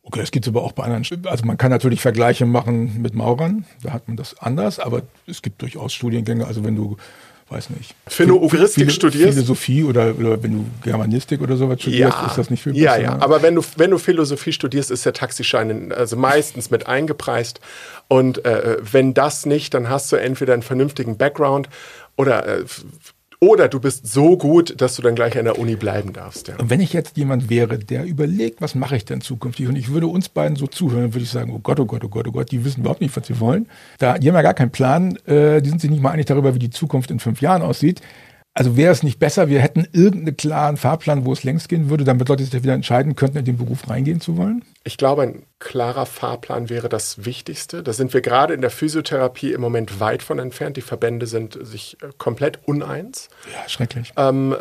[0.04, 1.04] Okay, das gibt es aber auch bei anderen.
[1.26, 5.42] Also man kann natürlich Vergleiche machen mit Maurern, da hat man das anders, aber es
[5.42, 6.46] gibt durchaus Studiengänge.
[6.46, 6.96] Also wenn du
[7.48, 7.94] weiß nicht.
[8.08, 9.34] Philo-Ugeristik studierst?
[9.34, 12.84] Philosophie oder, oder, wenn du Germanistik oder sowas studierst, ja, ist das nicht viel besser.
[12.84, 16.86] Ja, ja, aber wenn du, wenn du Philosophie studierst, ist der Taxischein also meistens mit
[16.86, 17.60] eingepreist.
[18.08, 21.68] Und äh, wenn das nicht, dann hast du entweder einen vernünftigen Background
[22.16, 22.64] oder äh,
[23.40, 26.48] oder du bist so gut, dass du dann gleich an der Uni bleiben darfst.
[26.48, 26.56] Ja.
[26.56, 29.90] Und wenn ich jetzt jemand wäre, der überlegt, was mache ich denn zukünftig, und ich
[29.90, 32.32] würde uns beiden so zuhören, würde ich sagen, oh Gott, oh Gott, oh Gott, oh
[32.32, 33.68] Gott, die wissen überhaupt nicht, was sie wollen.
[33.98, 36.54] Da, die haben ja gar keinen Plan, äh, die sind sich nicht mal einig darüber,
[36.54, 38.00] wie die Zukunft in fünf Jahren aussieht.
[38.54, 42.04] Also wäre es nicht besser, wir hätten irgendeinen klaren Fahrplan, wo es längst gehen würde,
[42.04, 44.62] damit Leute sich wieder entscheiden könnten, in den Beruf reingehen zu wollen?
[44.86, 47.82] Ich glaube, ein klarer Fahrplan wäre das Wichtigste.
[47.82, 50.76] Da sind wir gerade in der Physiotherapie im Moment weit von entfernt.
[50.76, 53.28] Die Verbände sind sich äh, komplett uneins.
[53.52, 54.12] Ja, schrecklich.
[54.16, 54.56] Ähm, äh,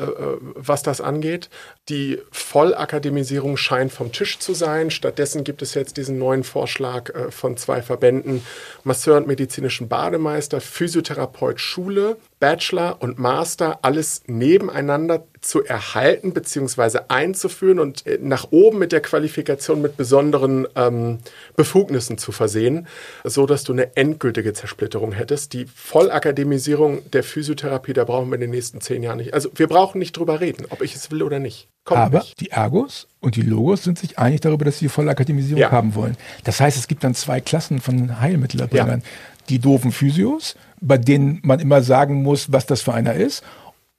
[0.56, 1.52] was das angeht.
[1.90, 4.90] Die Vollakademisierung scheint vom Tisch zu sein.
[4.90, 8.44] Stattdessen gibt es jetzt diesen neuen Vorschlag äh, von zwei Verbänden,
[8.84, 17.00] Masseur und medizinischen Bademeister, Physiotherapeut Schule, Bachelor und Master, alles nebeneinander zu erhalten bzw.
[17.08, 21.18] einzuführen und äh, nach oben mit der Qualifikation mit besonderen ähm,
[21.56, 22.86] Befugnissen zu versehen,
[23.24, 25.54] so dass du eine endgültige Zersplitterung hättest.
[25.54, 29.34] Die Vollakademisierung der Physiotherapie, da brauchen wir in den nächsten zehn Jahren nicht.
[29.34, 31.68] Also wir brauchen nicht drüber reden, ob ich es will oder nicht.
[31.84, 32.40] Kommt Aber nicht.
[32.42, 35.72] die Ergos und die Logos sind sich einig darüber, dass sie die Vollakademisierung ja.
[35.72, 36.16] haben wollen.
[36.44, 39.00] Das heißt, es gibt dann zwei Klassen von Heilmittelerbringern.
[39.00, 39.08] Ja.
[39.50, 43.44] Die doofen Physios, bei denen man immer sagen muss, was das für einer ist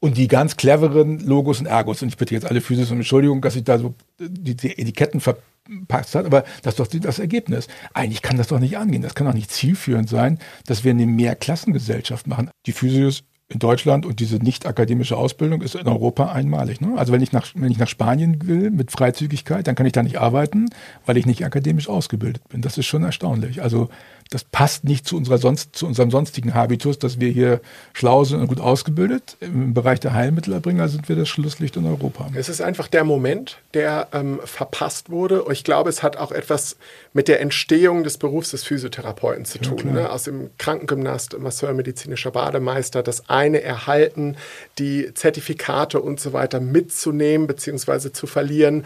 [0.01, 2.03] und die ganz cleveren Logos und Ergos.
[2.03, 5.21] Und ich bitte jetzt alle Physis um Entschuldigung, dass ich da so die, die Etiketten
[5.21, 7.69] verpasst hat, aber das ist doch das Ergebnis.
[7.95, 9.03] Eigentlich kann das doch nicht angehen.
[9.03, 12.51] Das kann doch nicht zielführend sein, dass wir eine Mehrklassengesellschaft machen.
[12.67, 16.81] Die Physios in Deutschland und diese nicht akademische Ausbildung ist in Europa einmalig.
[16.81, 16.95] Ne?
[16.97, 20.03] Also wenn ich, nach, wenn ich nach Spanien will mit Freizügigkeit, dann kann ich da
[20.03, 20.69] nicht arbeiten,
[21.05, 22.61] weil ich nicht akademisch ausgebildet bin.
[22.61, 23.63] Das ist schon erstaunlich.
[23.63, 23.89] Also
[24.31, 27.61] das passt nicht zu, unserer sonst, zu unserem sonstigen Habitus, dass wir hier
[27.93, 29.37] schlau sind und gut ausgebildet.
[29.41, 32.29] Im Bereich der Heilmittelerbringer sind wir das Schlusslicht in Europa.
[32.35, 35.45] Es ist einfach der Moment, der ähm, verpasst wurde.
[35.53, 36.77] Ich glaube, es hat auch etwas
[37.13, 39.83] mit der Entstehung des Berufs des Physiotherapeuten zu tun.
[39.87, 40.11] Ja, ne?
[40.11, 44.37] Aus dem Krankengymnast, Masseur, medizinischer Bademeister, das eine erhalten,
[44.79, 48.13] die Zertifikate und so weiter mitzunehmen bzw.
[48.13, 48.85] zu verlieren.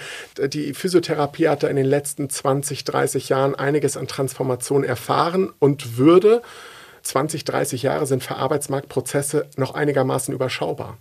[0.53, 5.53] Die Physiotherapie hat da in den letzten 20, 30 Jahren einiges an Transformation erfahren Jahren
[5.59, 6.43] und würde,
[7.03, 10.99] 20, 30 Jahre sind für Arbeitsmarktprozesse noch einigermaßen überschaubar.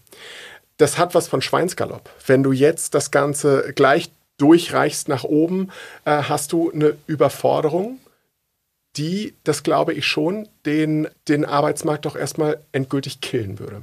[0.77, 2.09] Das hat was von Schweinsgalopp.
[2.25, 5.69] Wenn du jetzt das Ganze gleich durchreichst nach oben,
[6.05, 7.99] äh, hast du eine Überforderung,
[8.95, 13.81] die, das glaube ich schon, den, den Arbeitsmarkt doch erstmal endgültig killen würde.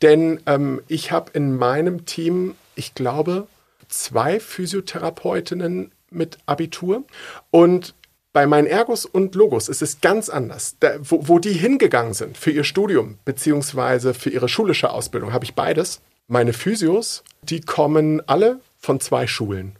[0.00, 3.46] Denn ähm, ich habe in meinem Team, ich glaube,
[3.88, 7.04] zwei Physiotherapeutinnen mit Abitur
[7.50, 7.94] und
[8.34, 10.76] bei meinen Ergos und Logos ist es ganz anders.
[10.80, 15.44] Da, wo, wo, die hingegangen sind für ihr Studium beziehungsweise für ihre schulische Ausbildung, habe
[15.44, 16.00] ich beides.
[16.26, 19.76] Meine Physios, die kommen alle von zwei Schulen.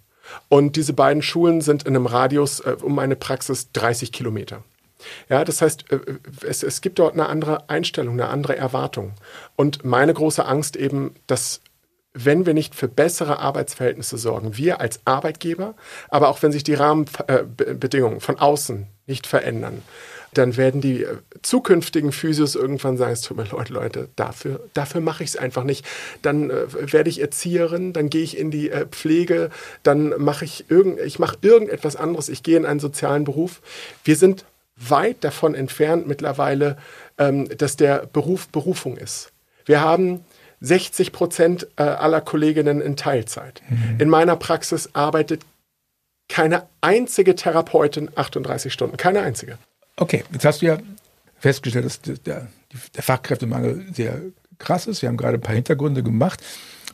[0.48, 4.62] Und diese beiden Schulen sind in einem Radius äh, um meine Praxis 30 Kilometer.
[5.28, 5.98] Ja, das heißt, äh,
[6.46, 9.14] es, es gibt dort eine andere Einstellung, eine andere Erwartung.
[9.56, 11.60] Und meine große Angst eben, dass
[12.14, 15.74] wenn wir nicht für bessere Arbeitsverhältnisse sorgen, wir als Arbeitgeber,
[16.08, 19.82] aber auch wenn sich die Rahmenbedingungen von außen nicht verändern,
[20.32, 25.00] dann werden die äh, zukünftigen Physios irgendwann sagen, es tut mir leid, Leute, dafür, dafür
[25.00, 25.84] mache ich es einfach nicht.
[26.22, 29.50] Dann äh, werde ich Erzieherin, dann gehe ich in die äh, Pflege,
[29.82, 33.60] dann mache ich, irgend, ich mache irgendetwas anderes, ich gehe in einen sozialen Beruf.
[34.02, 34.44] Wir sind
[34.76, 36.76] weit davon entfernt mittlerweile,
[37.18, 39.30] ähm, dass der Beruf Berufung ist.
[39.66, 40.24] Wir haben
[40.64, 43.62] 60 Prozent äh, aller Kolleginnen in Teilzeit.
[43.68, 44.00] Mhm.
[44.00, 45.42] In meiner Praxis arbeitet
[46.28, 48.96] keine einzige Therapeutin 38 Stunden.
[48.96, 49.58] Keine einzige.
[49.96, 50.78] Okay, jetzt hast du ja
[51.38, 52.48] festgestellt, dass der,
[52.94, 54.20] der Fachkräftemangel sehr
[54.58, 55.02] krass ist.
[55.02, 56.42] Wir haben gerade ein paar Hintergründe gemacht.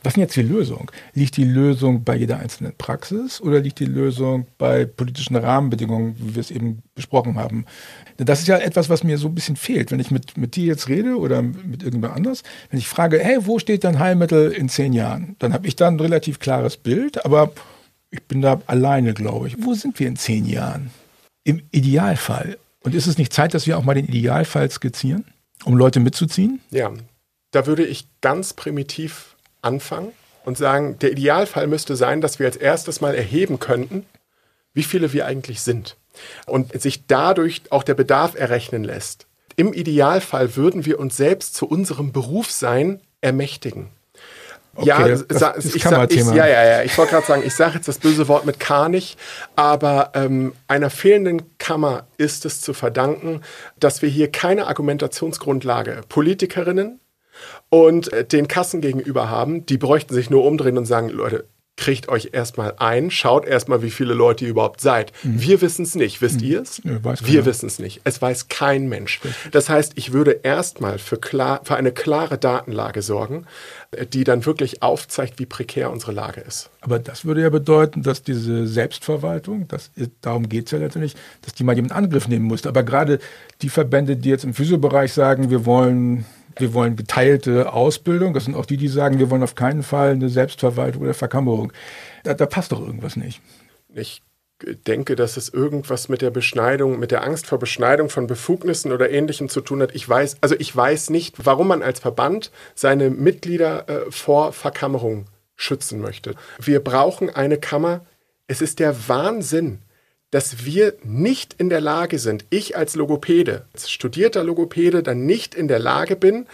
[0.03, 0.89] Was ist jetzt die Lösung?
[1.13, 6.35] Liegt die Lösung bei jeder einzelnen Praxis oder liegt die Lösung bei politischen Rahmenbedingungen, wie
[6.35, 7.65] wir es eben besprochen haben?
[8.17, 9.91] Das ist ja etwas, was mir so ein bisschen fehlt.
[9.91, 13.37] Wenn ich mit, mit dir jetzt rede oder mit irgendjemand anders, wenn ich frage, hey,
[13.41, 15.35] wo steht dein Heilmittel in zehn Jahren?
[15.37, 17.51] Dann habe ich da ein relativ klares Bild, aber
[18.09, 19.63] ich bin da alleine, glaube ich.
[19.63, 20.89] Wo sind wir in zehn Jahren?
[21.43, 22.57] Im Idealfall.
[22.83, 25.25] Und ist es nicht Zeit, dass wir auch mal den Idealfall skizzieren,
[25.63, 26.59] um Leute mitzuziehen?
[26.71, 26.91] Ja,
[27.51, 29.30] da würde ich ganz primitiv
[29.61, 30.11] anfangen
[30.45, 34.05] und sagen, der Idealfall müsste sein, dass wir als erstes mal erheben könnten,
[34.73, 35.97] wie viele wir eigentlich sind.
[36.45, 39.27] Und sich dadurch auch der Bedarf errechnen lässt.
[39.55, 43.87] Im Idealfall würden wir uns selbst zu unserem Berufssein ermächtigen.
[44.73, 45.25] Okay, ja, das,
[45.75, 46.83] ich, sa- ich, ja, ja, ja.
[46.83, 49.19] Ich wollte gerade sagen, ich sage jetzt das böse Wort mit K nicht,
[49.57, 53.41] aber ähm, einer fehlenden Kammer ist es zu verdanken,
[53.79, 57.01] dass wir hier keine Argumentationsgrundlage Politikerinnen
[57.71, 59.65] und äh, den Kassen gegenüber haben.
[59.65, 61.45] Die bräuchten sich nur umdrehen und sagen, Leute,
[61.77, 65.11] kriegt euch erstmal ein, schaut erstmal, wie viele Leute ihr überhaupt seid.
[65.23, 66.21] Wir wissen es nicht.
[66.21, 66.79] Wisst ihr es?
[66.83, 68.01] Ja, Wir wissen es nicht.
[68.03, 69.19] Es weiß kein Mensch.
[69.51, 73.47] Das heißt, ich würde erstmal für, klar, für eine klare Datenlage sorgen,
[74.13, 76.69] die dann wirklich aufzeigt, wie prekär unsere Lage ist.
[76.79, 81.53] Aber das würde ja bedeuten, dass diese Selbstverwaltung, das darum geht es ja letztendlich, dass
[81.53, 82.69] die mal jemand in Angriff nehmen musste.
[82.69, 83.19] Aber gerade
[83.61, 86.25] die Verbände, die jetzt im Physiobereich sagen, wir wollen,
[86.57, 90.11] wir wollen geteilte Ausbildung, das sind auch die, die sagen, wir wollen auf keinen Fall
[90.11, 91.73] eine Selbstverwaltung oder Verkammerung.
[92.23, 93.41] Da, da passt doch irgendwas nicht.
[93.93, 94.21] Ich
[94.87, 99.09] denke, dass es irgendwas mit der Beschneidung, mit der Angst vor Beschneidung von Befugnissen oder
[99.09, 99.95] Ähnlichem zu tun hat.
[99.95, 105.25] Ich weiß, also ich weiß nicht, warum man als Verband seine Mitglieder äh, vor Verkammerung
[105.55, 106.35] schützen möchte.
[106.59, 108.05] Wir brauchen eine Kammer.
[108.47, 109.79] Es ist der Wahnsinn,
[110.31, 115.53] dass wir nicht in der Lage sind, ich als Logopäde, als studierter Logopäde, dann nicht
[115.53, 116.47] in der Lage bin,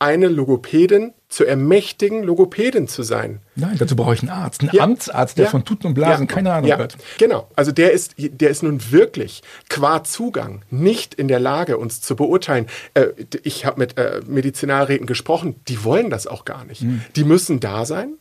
[0.00, 3.40] eine Logopädin zu ermächtigen, Logopädin zu sein.
[3.54, 4.82] Nein, dazu brauche ich einen Arzt, einen Ja.
[4.82, 5.50] Amtsarzt, der Ja.
[5.50, 6.34] von Tuten und Blasen Ja.
[6.34, 6.78] keine Ahnung ja.
[6.78, 6.96] hat.
[7.18, 7.46] Genau.
[7.54, 12.16] Also der ist, der ist nun wirklich qua Zugang nicht in der Lage, uns zu
[12.16, 12.66] beurteilen.
[12.94, 13.08] Äh,
[13.44, 16.80] ich habe mit äh, Medizinalräten gesprochen, die wollen das auch gar nicht.
[16.80, 17.02] Hm.
[17.14, 18.14] Die müssen da sein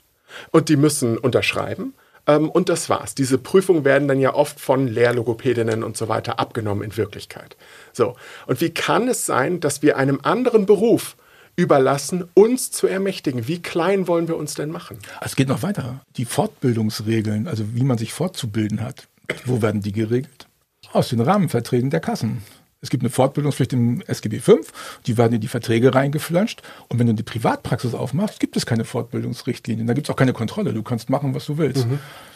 [0.52, 1.94] und die müssen unterschreiben.
[2.28, 3.16] Ähm, und das war's.
[3.16, 7.56] Diese Prüfungen werden dann ja oft von Lehrlogopädinnen und so weiter abgenommen in Wirklichkeit.
[7.94, 8.16] So.
[8.46, 11.16] Und wie kann es sein, dass wir einem anderen Beruf
[11.60, 13.48] überlassen, uns zu ermächtigen?
[13.48, 14.98] Wie klein wollen wir uns denn machen?
[15.22, 16.02] Es geht noch weiter.
[16.16, 19.08] Die Fortbildungsregeln, also wie man sich fortzubilden hat,
[19.46, 20.48] wo werden die geregelt?
[20.94, 22.42] Aus den Rahmenverträgen der Kassen.
[22.82, 24.60] Es gibt eine Fortbildungspflicht im SGB V,
[25.06, 26.62] die werden in die Verträge reingeflanscht.
[26.88, 29.86] Und wenn du die Privatpraxis aufmachst, gibt es keine Fortbildungsrichtlinien.
[29.86, 30.74] Da gibt es auch keine Kontrolle.
[30.74, 31.86] Du kannst machen, was du willst.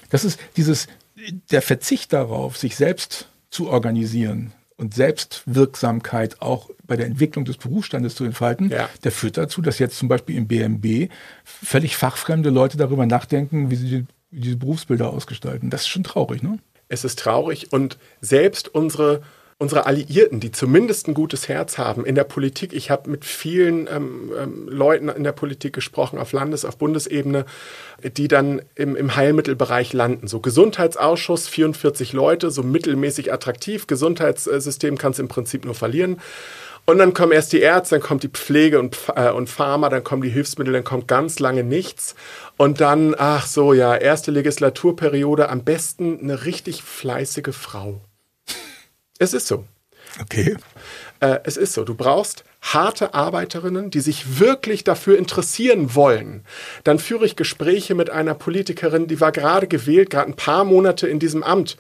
[0.10, 0.88] Das ist dieses,
[1.50, 8.16] der Verzicht darauf, sich selbst zu organisieren und Selbstwirksamkeit auch bei der Entwicklung des Berufsstandes
[8.16, 8.90] zu entfalten, Ja.
[9.04, 11.10] der führt dazu, dass jetzt zum Beispiel im BMB
[11.44, 15.70] völlig fachfremde Leute darüber nachdenken, wie sie die, diese Berufsbilder ausgestalten.
[15.70, 16.60] Das ist schon traurig, ne?
[16.90, 19.22] Es ist traurig und selbst unsere,
[19.58, 23.88] unsere Alliierten, die zumindest ein gutes Herz haben in der Politik, ich habe mit vielen
[23.88, 27.46] ähm, ähm, Leuten in der Politik gesprochen, auf Landes-, auf Bundesebene,
[28.18, 30.28] die dann im, im Heilmittelbereich landen.
[30.28, 33.88] So Gesundheitsausschuss, 44 Leute, so mittelmäßig attraktiv.
[33.88, 36.20] Gesundheitssystem kannst im Prinzip nur verlieren.
[36.86, 40.04] Und dann kommen erst die Ärzte, dann kommt die Pflege und, äh, und Pharma, dann
[40.04, 42.16] kommen die Hilfsmittel, dann kommt ganz lange nichts.
[42.58, 48.02] Und dann, ach so, ja, erste Legislaturperiode, am besten eine richtig fleißige Frau.
[49.20, 49.66] Es ist so.
[50.22, 50.58] Okay.
[51.20, 51.84] Äh, es ist so.
[51.84, 56.44] Du brauchst harte Arbeiterinnen, die sich wirklich dafür interessieren wollen.
[56.84, 61.08] Dann führe ich Gespräche mit einer Politikerin, die war gerade gewählt, gerade ein paar Monate
[61.08, 61.78] in diesem Amt.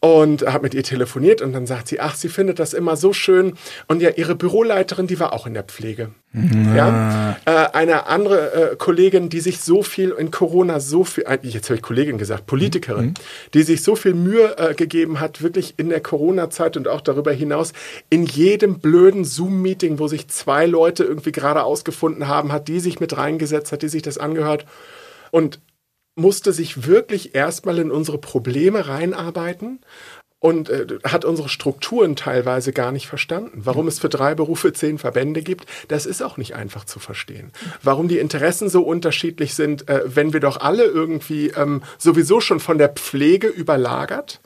[0.00, 3.12] Und habe mit ihr telefoniert und dann sagt sie, ach, sie findet das immer so
[3.12, 3.54] schön.
[3.88, 6.10] Und ja, ihre Büroleiterin, die war auch in der Pflege.
[6.32, 7.36] Ja?
[7.46, 11.68] Äh, eine andere äh, Kollegin, die sich so viel in Corona so viel, äh, jetzt
[11.68, 13.14] habe ich Kollegin gesagt, Politikerin,
[13.54, 17.32] die sich so viel Mühe äh, gegeben hat, wirklich in der Corona-Zeit und auch darüber
[17.32, 17.72] hinaus,
[18.08, 23.00] in jedem blöden Zoom-Meeting, wo sich zwei Leute irgendwie gerade ausgefunden haben, hat die sich
[23.00, 24.64] mit reingesetzt, hat die sich das angehört
[25.30, 25.58] und
[26.18, 29.80] musste sich wirklich erstmal in unsere Probleme reinarbeiten
[30.40, 33.62] und äh, hat unsere Strukturen teilweise gar nicht verstanden.
[33.64, 37.52] Warum es für drei Berufe zehn Verbände gibt, das ist auch nicht einfach zu verstehen.
[37.82, 42.60] Warum die Interessen so unterschiedlich sind, äh, wenn wir doch alle irgendwie ähm, sowieso schon
[42.60, 44.40] von der Pflege überlagert,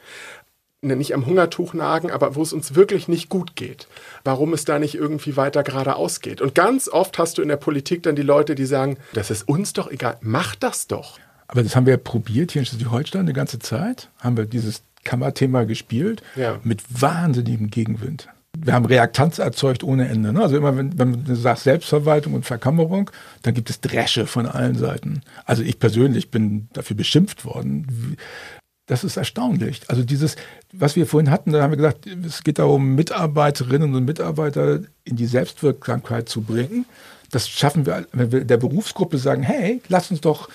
[0.80, 3.86] ne, nicht am Hungertuch nagen, aber wo es uns wirklich nicht gut geht.
[4.24, 6.40] Warum es da nicht irgendwie weiter geradeaus geht.
[6.40, 9.46] Und ganz oft hast du in der Politik dann die Leute, die sagen, das ist
[9.46, 11.18] uns doch egal, mach das doch.
[11.52, 14.08] Aber das haben wir ja probiert hier in Schleswig-Holstein eine ganze Zeit.
[14.20, 16.58] Haben wir dieses Kammerthema gespielt Ja.
[16.64, 18.28] mit wahnsinnigem Gegenwind.
[18.56, 20.32] Wir haben Reaktanz erzeugt ohne Ende.
[20.32, 20.40] Ne?
[20.40, 23.10] Also immer, wenn, wenn du sagst Selbstverwaltung und Verkammerung,
[23.42, 25.20] dann gibt es Dresche von allen Seiten.
[25.44, 28.16] Also ich persönlich bin dafür beschimpft worden.
[28.86, 29.82] Das ist erstaunlich.
[29.88, 30.36] Also dieses,
[30.72, 35.16] was wir vorhin hatten, da haben wir gesagt, es geht darum, Mitarbeiterinnen und Mitarbeiter in
[35.16, 36.86] die Selbstwirksamkeit zu bringen.
[37.30, 40.48] Das schaffen wir, wenn wir der Berufsgruppe sagen, hey, lass uns doch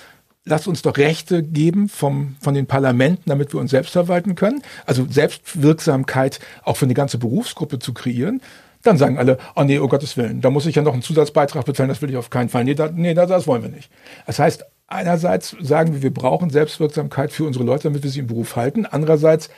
[0.48, 4.64] lasst uns doch Rechte geben vom, von den Parlamenten, damit wir uns selbst verwalten können.
[4.86, 8.42] Also Selbstwirksamkeit auch für eine ganze Berufsgruppe zu kreieren.
[8.84, 11.66] Dann sagen alle, oh nee, um Gottes Willen, da muss ich ja noch einen Zusatzbeitrag
[11.66, 12.64] bezahlen, das will ich auf keinen Fall.
[12.64, 13.90] Nee, da, nee da, das wollen wir nicht.
[14.26, 18.28] Das heißt, einerseits sagen wir, wir brauchen Selbstwirksamkeit für unsere Leute, damit wir sie im
[18.28, 18.86] Beruf halten.
[18.86, 19.50] Andererseits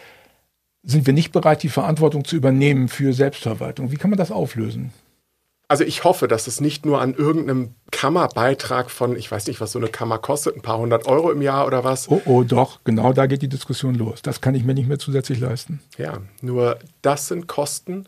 [0.84, 3.92] sind wir nicht bereit, die Verantwortung zu übernehmen für Selbstverwaltung.
[3.92, 4.92] Wie kann man das auflösen?
[5.70, 9.72] Also ich hoffe, dass es nicht nur an irgendeinem Kammerbeitrag von, ich weiß nicht, was
[9.72, 12.10] so eine Kammer kostet, ein paar hundert Euro im Jahr oder was.
[12.10, 14.24] Oh, oh, doch, genau da geht die Diskussion los.
[14.24, 15.80] Das kann ich mir nicht mehr zusätzlich leisten.
[16.00, 18.06] Ja, nur das sind Kosten,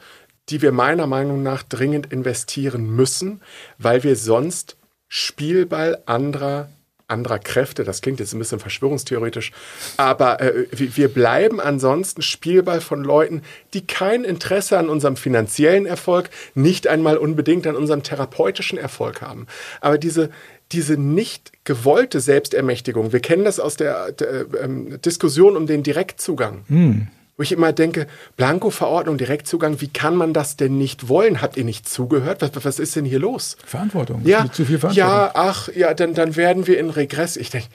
[0.50, 3.42] die wir meiner Meinung nach dringend investieren müssen,
[3.78, 4.76] weil wir sonst
[5.08, 6.70] Spielball anderer
[7.12, 9.52] anderer Kräfte, das klingt jetzt ein bisschen verschwörungstheoretisch,
[9.98, 13.42] aber äh, wir bleiben ansonsten Spielball von Leuten,
[13.74, 19.48] die kein Interesse an unserem finanziellen Erfolg, nicht einmal unbedingt an unserem therapeutischen Erfolg haben.
[19.82, 20.30] Aber diese,
[20.72, 26.64] diese nicht gewollte Selbstermächtigung, wir kennen das aus der, der ähm, Diskussion um den Direktzugang.
[26.68, 27.08] Hm.
[27.38, 28.08] Wo ich immer denke,
[28.38, 31.42] Blanko-Verordnung, Direktzugang, wie kann man das denn nicht wollen?
[31.42, 32.42] Habt ihr nicht zugehört?
[32.42, 33.58] Was, was ist denn hier los?
[33.66, 34.22] Verantwortung.
[34.26, 35.12] Ja, zu viel Verantwortung.
[35.12, 37.38] ja, ach, ja, dann, dann werden wir in Regress.
[37.38, 37.70] Ich denke,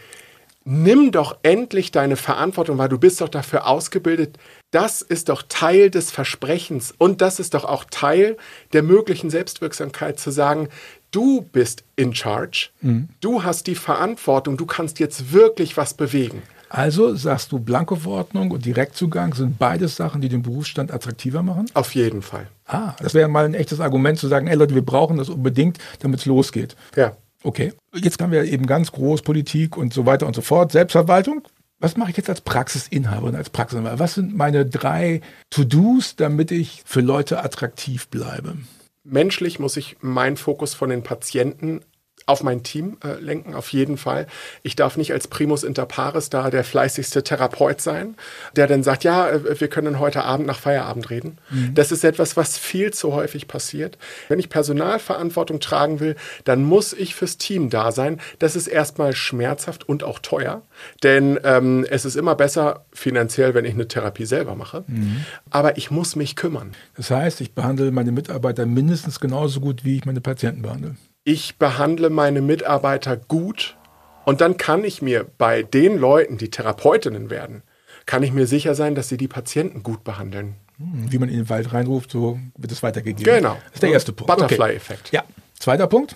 [0.67, 4.37] nimm doch endlich deine Verantwortung, weil du bist doch dafür ausgebildet.
[4.73, 8.37] Das ist doch Teil des Versprechens und das ist doch auch Teil
[8.73, 10.69] der möglichen Selbstwirksamkeit zu sagen,
[11.13, 13.09] du bist in charge, mhm.
[13.21, 16.43] du hast die Verantwortung, du kannst jetzt wirklich was bewegen.
[16.69, 21.67] Also sagst du, Blankoverordnung und Direktzugang sind beides Sachen, die den Berufsstand attraktiver machen?
[21.75, 22.49] Auf jeden Fall.
[22.67, 25.79] Ah, das wäre mal ein echtes Argument zu sagen, ey Leute, wir brauchen das unbedingt,
[26.01, 26.77] damit es losgeht.
[26.97, 27.17] Ja.
[27.43, 27.73] Okay.
[27.95, 30.73] Jetzt haben wir eben ganz groß Politik und so weiter und so fort.
[30.73, 31.43] Selbstverwaltung.
[31.79, 33.99] Was mache ich jetzt als Praxisinhaberin, als Praxisinhaber?
[33.99, 38.57] Was sind meine drei To-Dos, damit ich für Leute attraktiv bleibe?
[39.05, 41.83] Menschlich muss ich meinen Fokus von den Patienten
[42.27, 44.27] auf mein Team äh, lenken, auf jeden Fall.
[44.65, 48.17] Ich darf nicht als Primus inter pares da der fleißigste Therapeut sein,
[48.57, 51.39] der dann sagt, ja, äh, wir können heute Abend nach Feierabend reden.
[51.51, 51.75] Mhm.
[51.75, 53.97] Das ist etwas, was viel zu häufig passiert.
[54.29, 58.21] Wenn ich Personalverantwortung tragen will, dann muss ich fürs Team da sein.
[58.41, 60.63] Das ist erstmal schmerzhaft und auch teuer,
[61.05, 64.83] denn ähm, es ist immer besser finanziell, wenn ich eine Therapie selber mache.
[64.89, 65.25] Mhm.
[65.51, 66.73] Aber ich muss mich kümmern.
[66.97, 70.97] Das heißt, ich behandle meine Mitarbeiter mindestens genauso gut, wie ich meine Patienten behandle
[71.27, 73.77] ich behandle meine Mitarbeiter gut
[74.25, 77.65] und dann kann ich mir bei den Leuten, die Therapeutinnen werden,
[78.07, 80.55] kann ich mir sicher sein, dass sie die Patienten gut behandeln.
[80.79, 83.25] Hm, wie man in den Wald reinruft, so wird es weitergegeben.
[83.25, 83.55] Genau.
[83.65, 84.33] Das ist der erste Punkt.
[84.33, 85.09] Butterfly-Effekt.
[85.09, 85.17] Okay.
[85.17, 85.25] Ja.
[85.59, 86.15] Zweiter Punkt?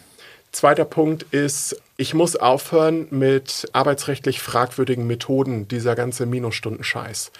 [0.52, 7.32] Zweiter Punkt ist, ich muss aufhören mit arbeitsrechtlich fragwürdigen Methoden, dieser ganze Minusstunden-Scheiß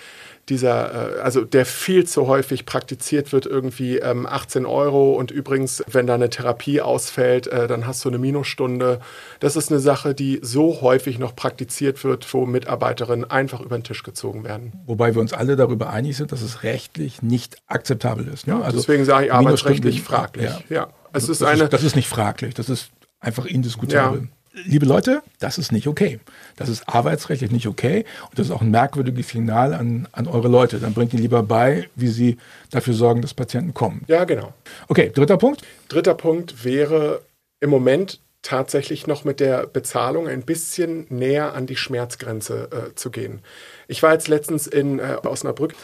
[0.50, 5.82] dieser, äh, also der viel zu häufig praktiziert wird, irgendwie ähm, 18 Euro und übrigens,
[5.90, 9.00] wenn da eine Therapie ausfällt, äh, dann hast du eine Minusstunde.
[9.38, 13.84] Das ist eine Sache, die so häufig noch praktiziert wird, wo Mitarbeiterinnen einfach über den
[13.84, 14.72] Tisch gezogen werden.
[14.86, 18.46] Wobei wir uns alle darüber einig sind, dass es rechtlich nicht akzeptabel ist.
[18.46, 18.54] Ne?
[18.54, 20.50] Ja, also deswegen sage ich arbeitsrechtlich fraglich.
[20.68, 20.76] Ja.
[20.76, 20.88] ja.
[21.12, 22.90] Es ist das, eine, ist, das ist nicht fraglich, das ist
[23.20, 24.20] einfach indiskutabel.
[24.20, 26.20] Ja liebe Leute, das ist nicht okay.
[26.56, 30.48] Das ist arbeitsrechtlich nicht okay und das ist auch ein merkwürdiges Signal an, an eure
[30.48, 30.78] Leute.
[30.78, 32.38] Dann bringt ihr lieber bei, wie sie
[32.70, 34.02] dafür sorgen, dass Patienten kommen.
[34.08, 34.52] Ja, genau.
[34.88, 35.62] Okay, dritter Punkt.
[35.88, 37.22] Dritter Punkt wäre
[37.60, 43.10] im Moment tatsächlich noch mit der Bezahlung ein bisschen näher an die Schmerzgrenze äh, zu
[43.10, 43.40] gehen.
[43.86, 45.74] Ich war jetzt letztens in äh, Osnabrück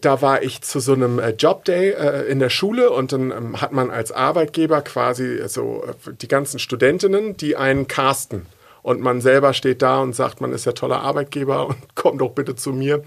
[0.00, 3.60] da war ich zu so einem äh, Jobday äh, in der Schule und dann ähm,
[3.60, 5.84] hat man als Arbeitgeber quasi so
[6.22, 8.46] die ganzen Studentinnen, die einen casten.
[8.82, 12.30] Und man selber steht da und sagt, man ist ja toller Arbeitgeber und komm doch
[12.30, 13.02] bitte zu mir.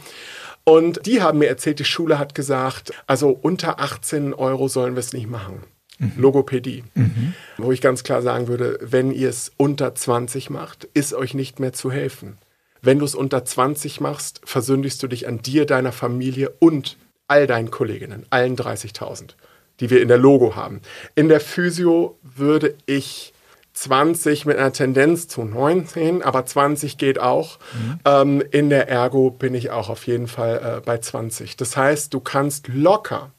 [0.63, 4.99] Und die haben mir erzählt, die Schule hat gesagt, also unter 18 Euro sollen wir
[4.99, 5.63] es nicht machen.
[5.97, 6.13] Mhm.
[6.17, 6.83] Logopädie.
[6.93, 7.33] Mhm.
[7.57, 11.59] Wo ich ganz klar sagen würde, wenn ihr es unter 20 macht, ist euch nicht
[11.59, 12.37] mehr zu helfen.
[12.81, 17.47] Wenn du es unter 20 machst, versündigst du dich an dir, deiner Familie und all
[17.47, 19.35] deinen Kolleginnen, allen 30.000,
[19.79, 20.81] die wir in der Logo haben.
[21.15, 23.33] In der Physio würde ich
[23.73, 27.59] 20 mit einer Tendenz zu 19, aber 20 geht auch.
[27.73, 27.99] Mhm.
[28.03, 31.55] Ähm, in der Ergo bin ich auch auf jeden Fall äh, bei 20.
[31.55, 33.31] Das heißt, du kannst locker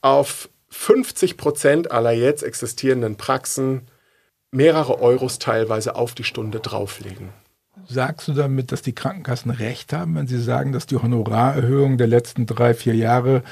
[0.00, 3.88] auf 50 Prozent aller jetzt existierenden Praxen
[4.50, 7.30] mehrere Euros teilweise auf die Stunde drauflegen.
[7.88, 12.06] Sagst du damit, dass die Krankenkassen recht haben, wenn sie sagen, dass die Honorarerhöhungen der
[12.06, 13.42] letzten drei, vier Jahre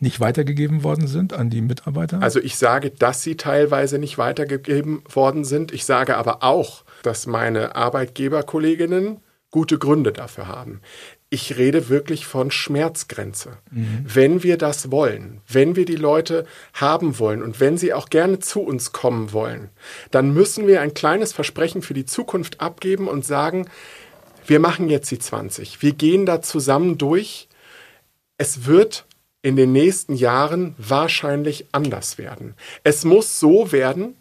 [0.00, 2.20] nicht weitergegeben worden sind an die Mitarbeiter?
[2.22, 5.72] Also ich sage, dass sie teilweise nicht weitergegeben worden sind.
[5.72, 9.20] Ich sage aber auch, dass meine Arbeitgeberkolleginnen
[9.50, 10.80] gute Gründe dafür haben
[11.34, 13.58] ich rede wirklich von Schmerzgrenze.
[13.72, 14.04] Mhm.
[14.06, 18.38] Wenn wir das wollen, wenn wir die Leute haben wollen und wenn sie auch gerne
[18.38, 19.70] zu uns kommen wollen,
[20.12, 23.68] dann müssen wir ein kleines Versprechen für die Zukunft abgeben und sagen,
[24.46, 25.82] wir machen jetzt die 20.
[25.82, 27.48] Wir gehen da zusammen durch.
[28.38, 29.04] Es wird
[29.42, 32.54] in den nächsten Jahren wahrscheinlich anders werden.
[32.84, 34.14] Es muss so werden,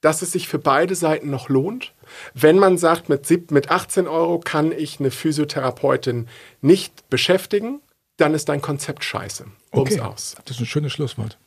[0.00, 1.92] dass es sich für beide Seiten noch lohnt.
[2.34, 6.28] Wenn man sagt, mit, mit 18 Euro kann ich eine Physiotherapeutin
[6.60, 7.80] nicht beschäftigen,
[8.16, 9.46] dann ist dein Konzept scheiße.
[9.70, 10.00] Um's okay.
[10.00, 10.36] aus.
[10.44, 11.38] Das ist ein schönes Schlusswort.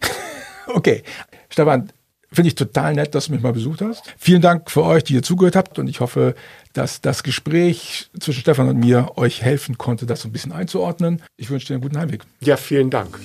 [0.68, 1.02] okay.
[1.48, 1.92] Stefan,
[2.30, 4.02] finde ich total nett, dass du mich mal besucht hast.
[4.18, 6.34] Vielen Dank für euch, die ihr zugehört habt und ich hoffe,
[6.72, 11.22] dass das Gespräch zwischen Stefan und mir euch helfen konnte, das so ein bisschen einzuordnen.
[11.36, 12.22] Ich wünsche dir einen guten Heimweg.
[12.40, 13.18] Ja, vielen Dank.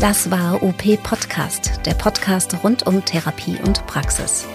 [0.00, 4.46] Das war OP Podcast, der Podcast rund um Therapie und Praxis.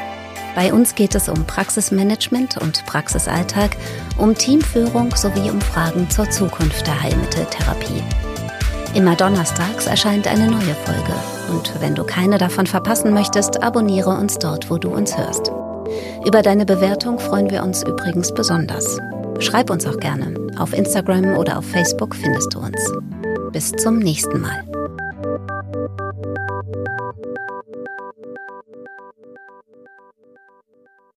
[0.56, 3.76] Bei uns geht es um Praxismanagement und Praxisalltag,
[4.18, 8.02] um Teamführung sowie um Fragen zur Zukunft der Heilmitteltherapie.
[8.94, 11.14] Immer donnerstags erscheint eine neue Folge
[11.52, 15.52] und wenn du keine davon verpassen möchtest, abonniere uns dort, wo du uns hörst.
[16.26, 18.98] Über deine Bewertung freuen wir uns übrigens besonders.
[19.40, 20.36] Schreib uns auch gerne.
[20.58, 22.80] Auf Instagram oder auf Facebook findest du uns.
[23.52, 24.64] Bis zum nächsten Mal.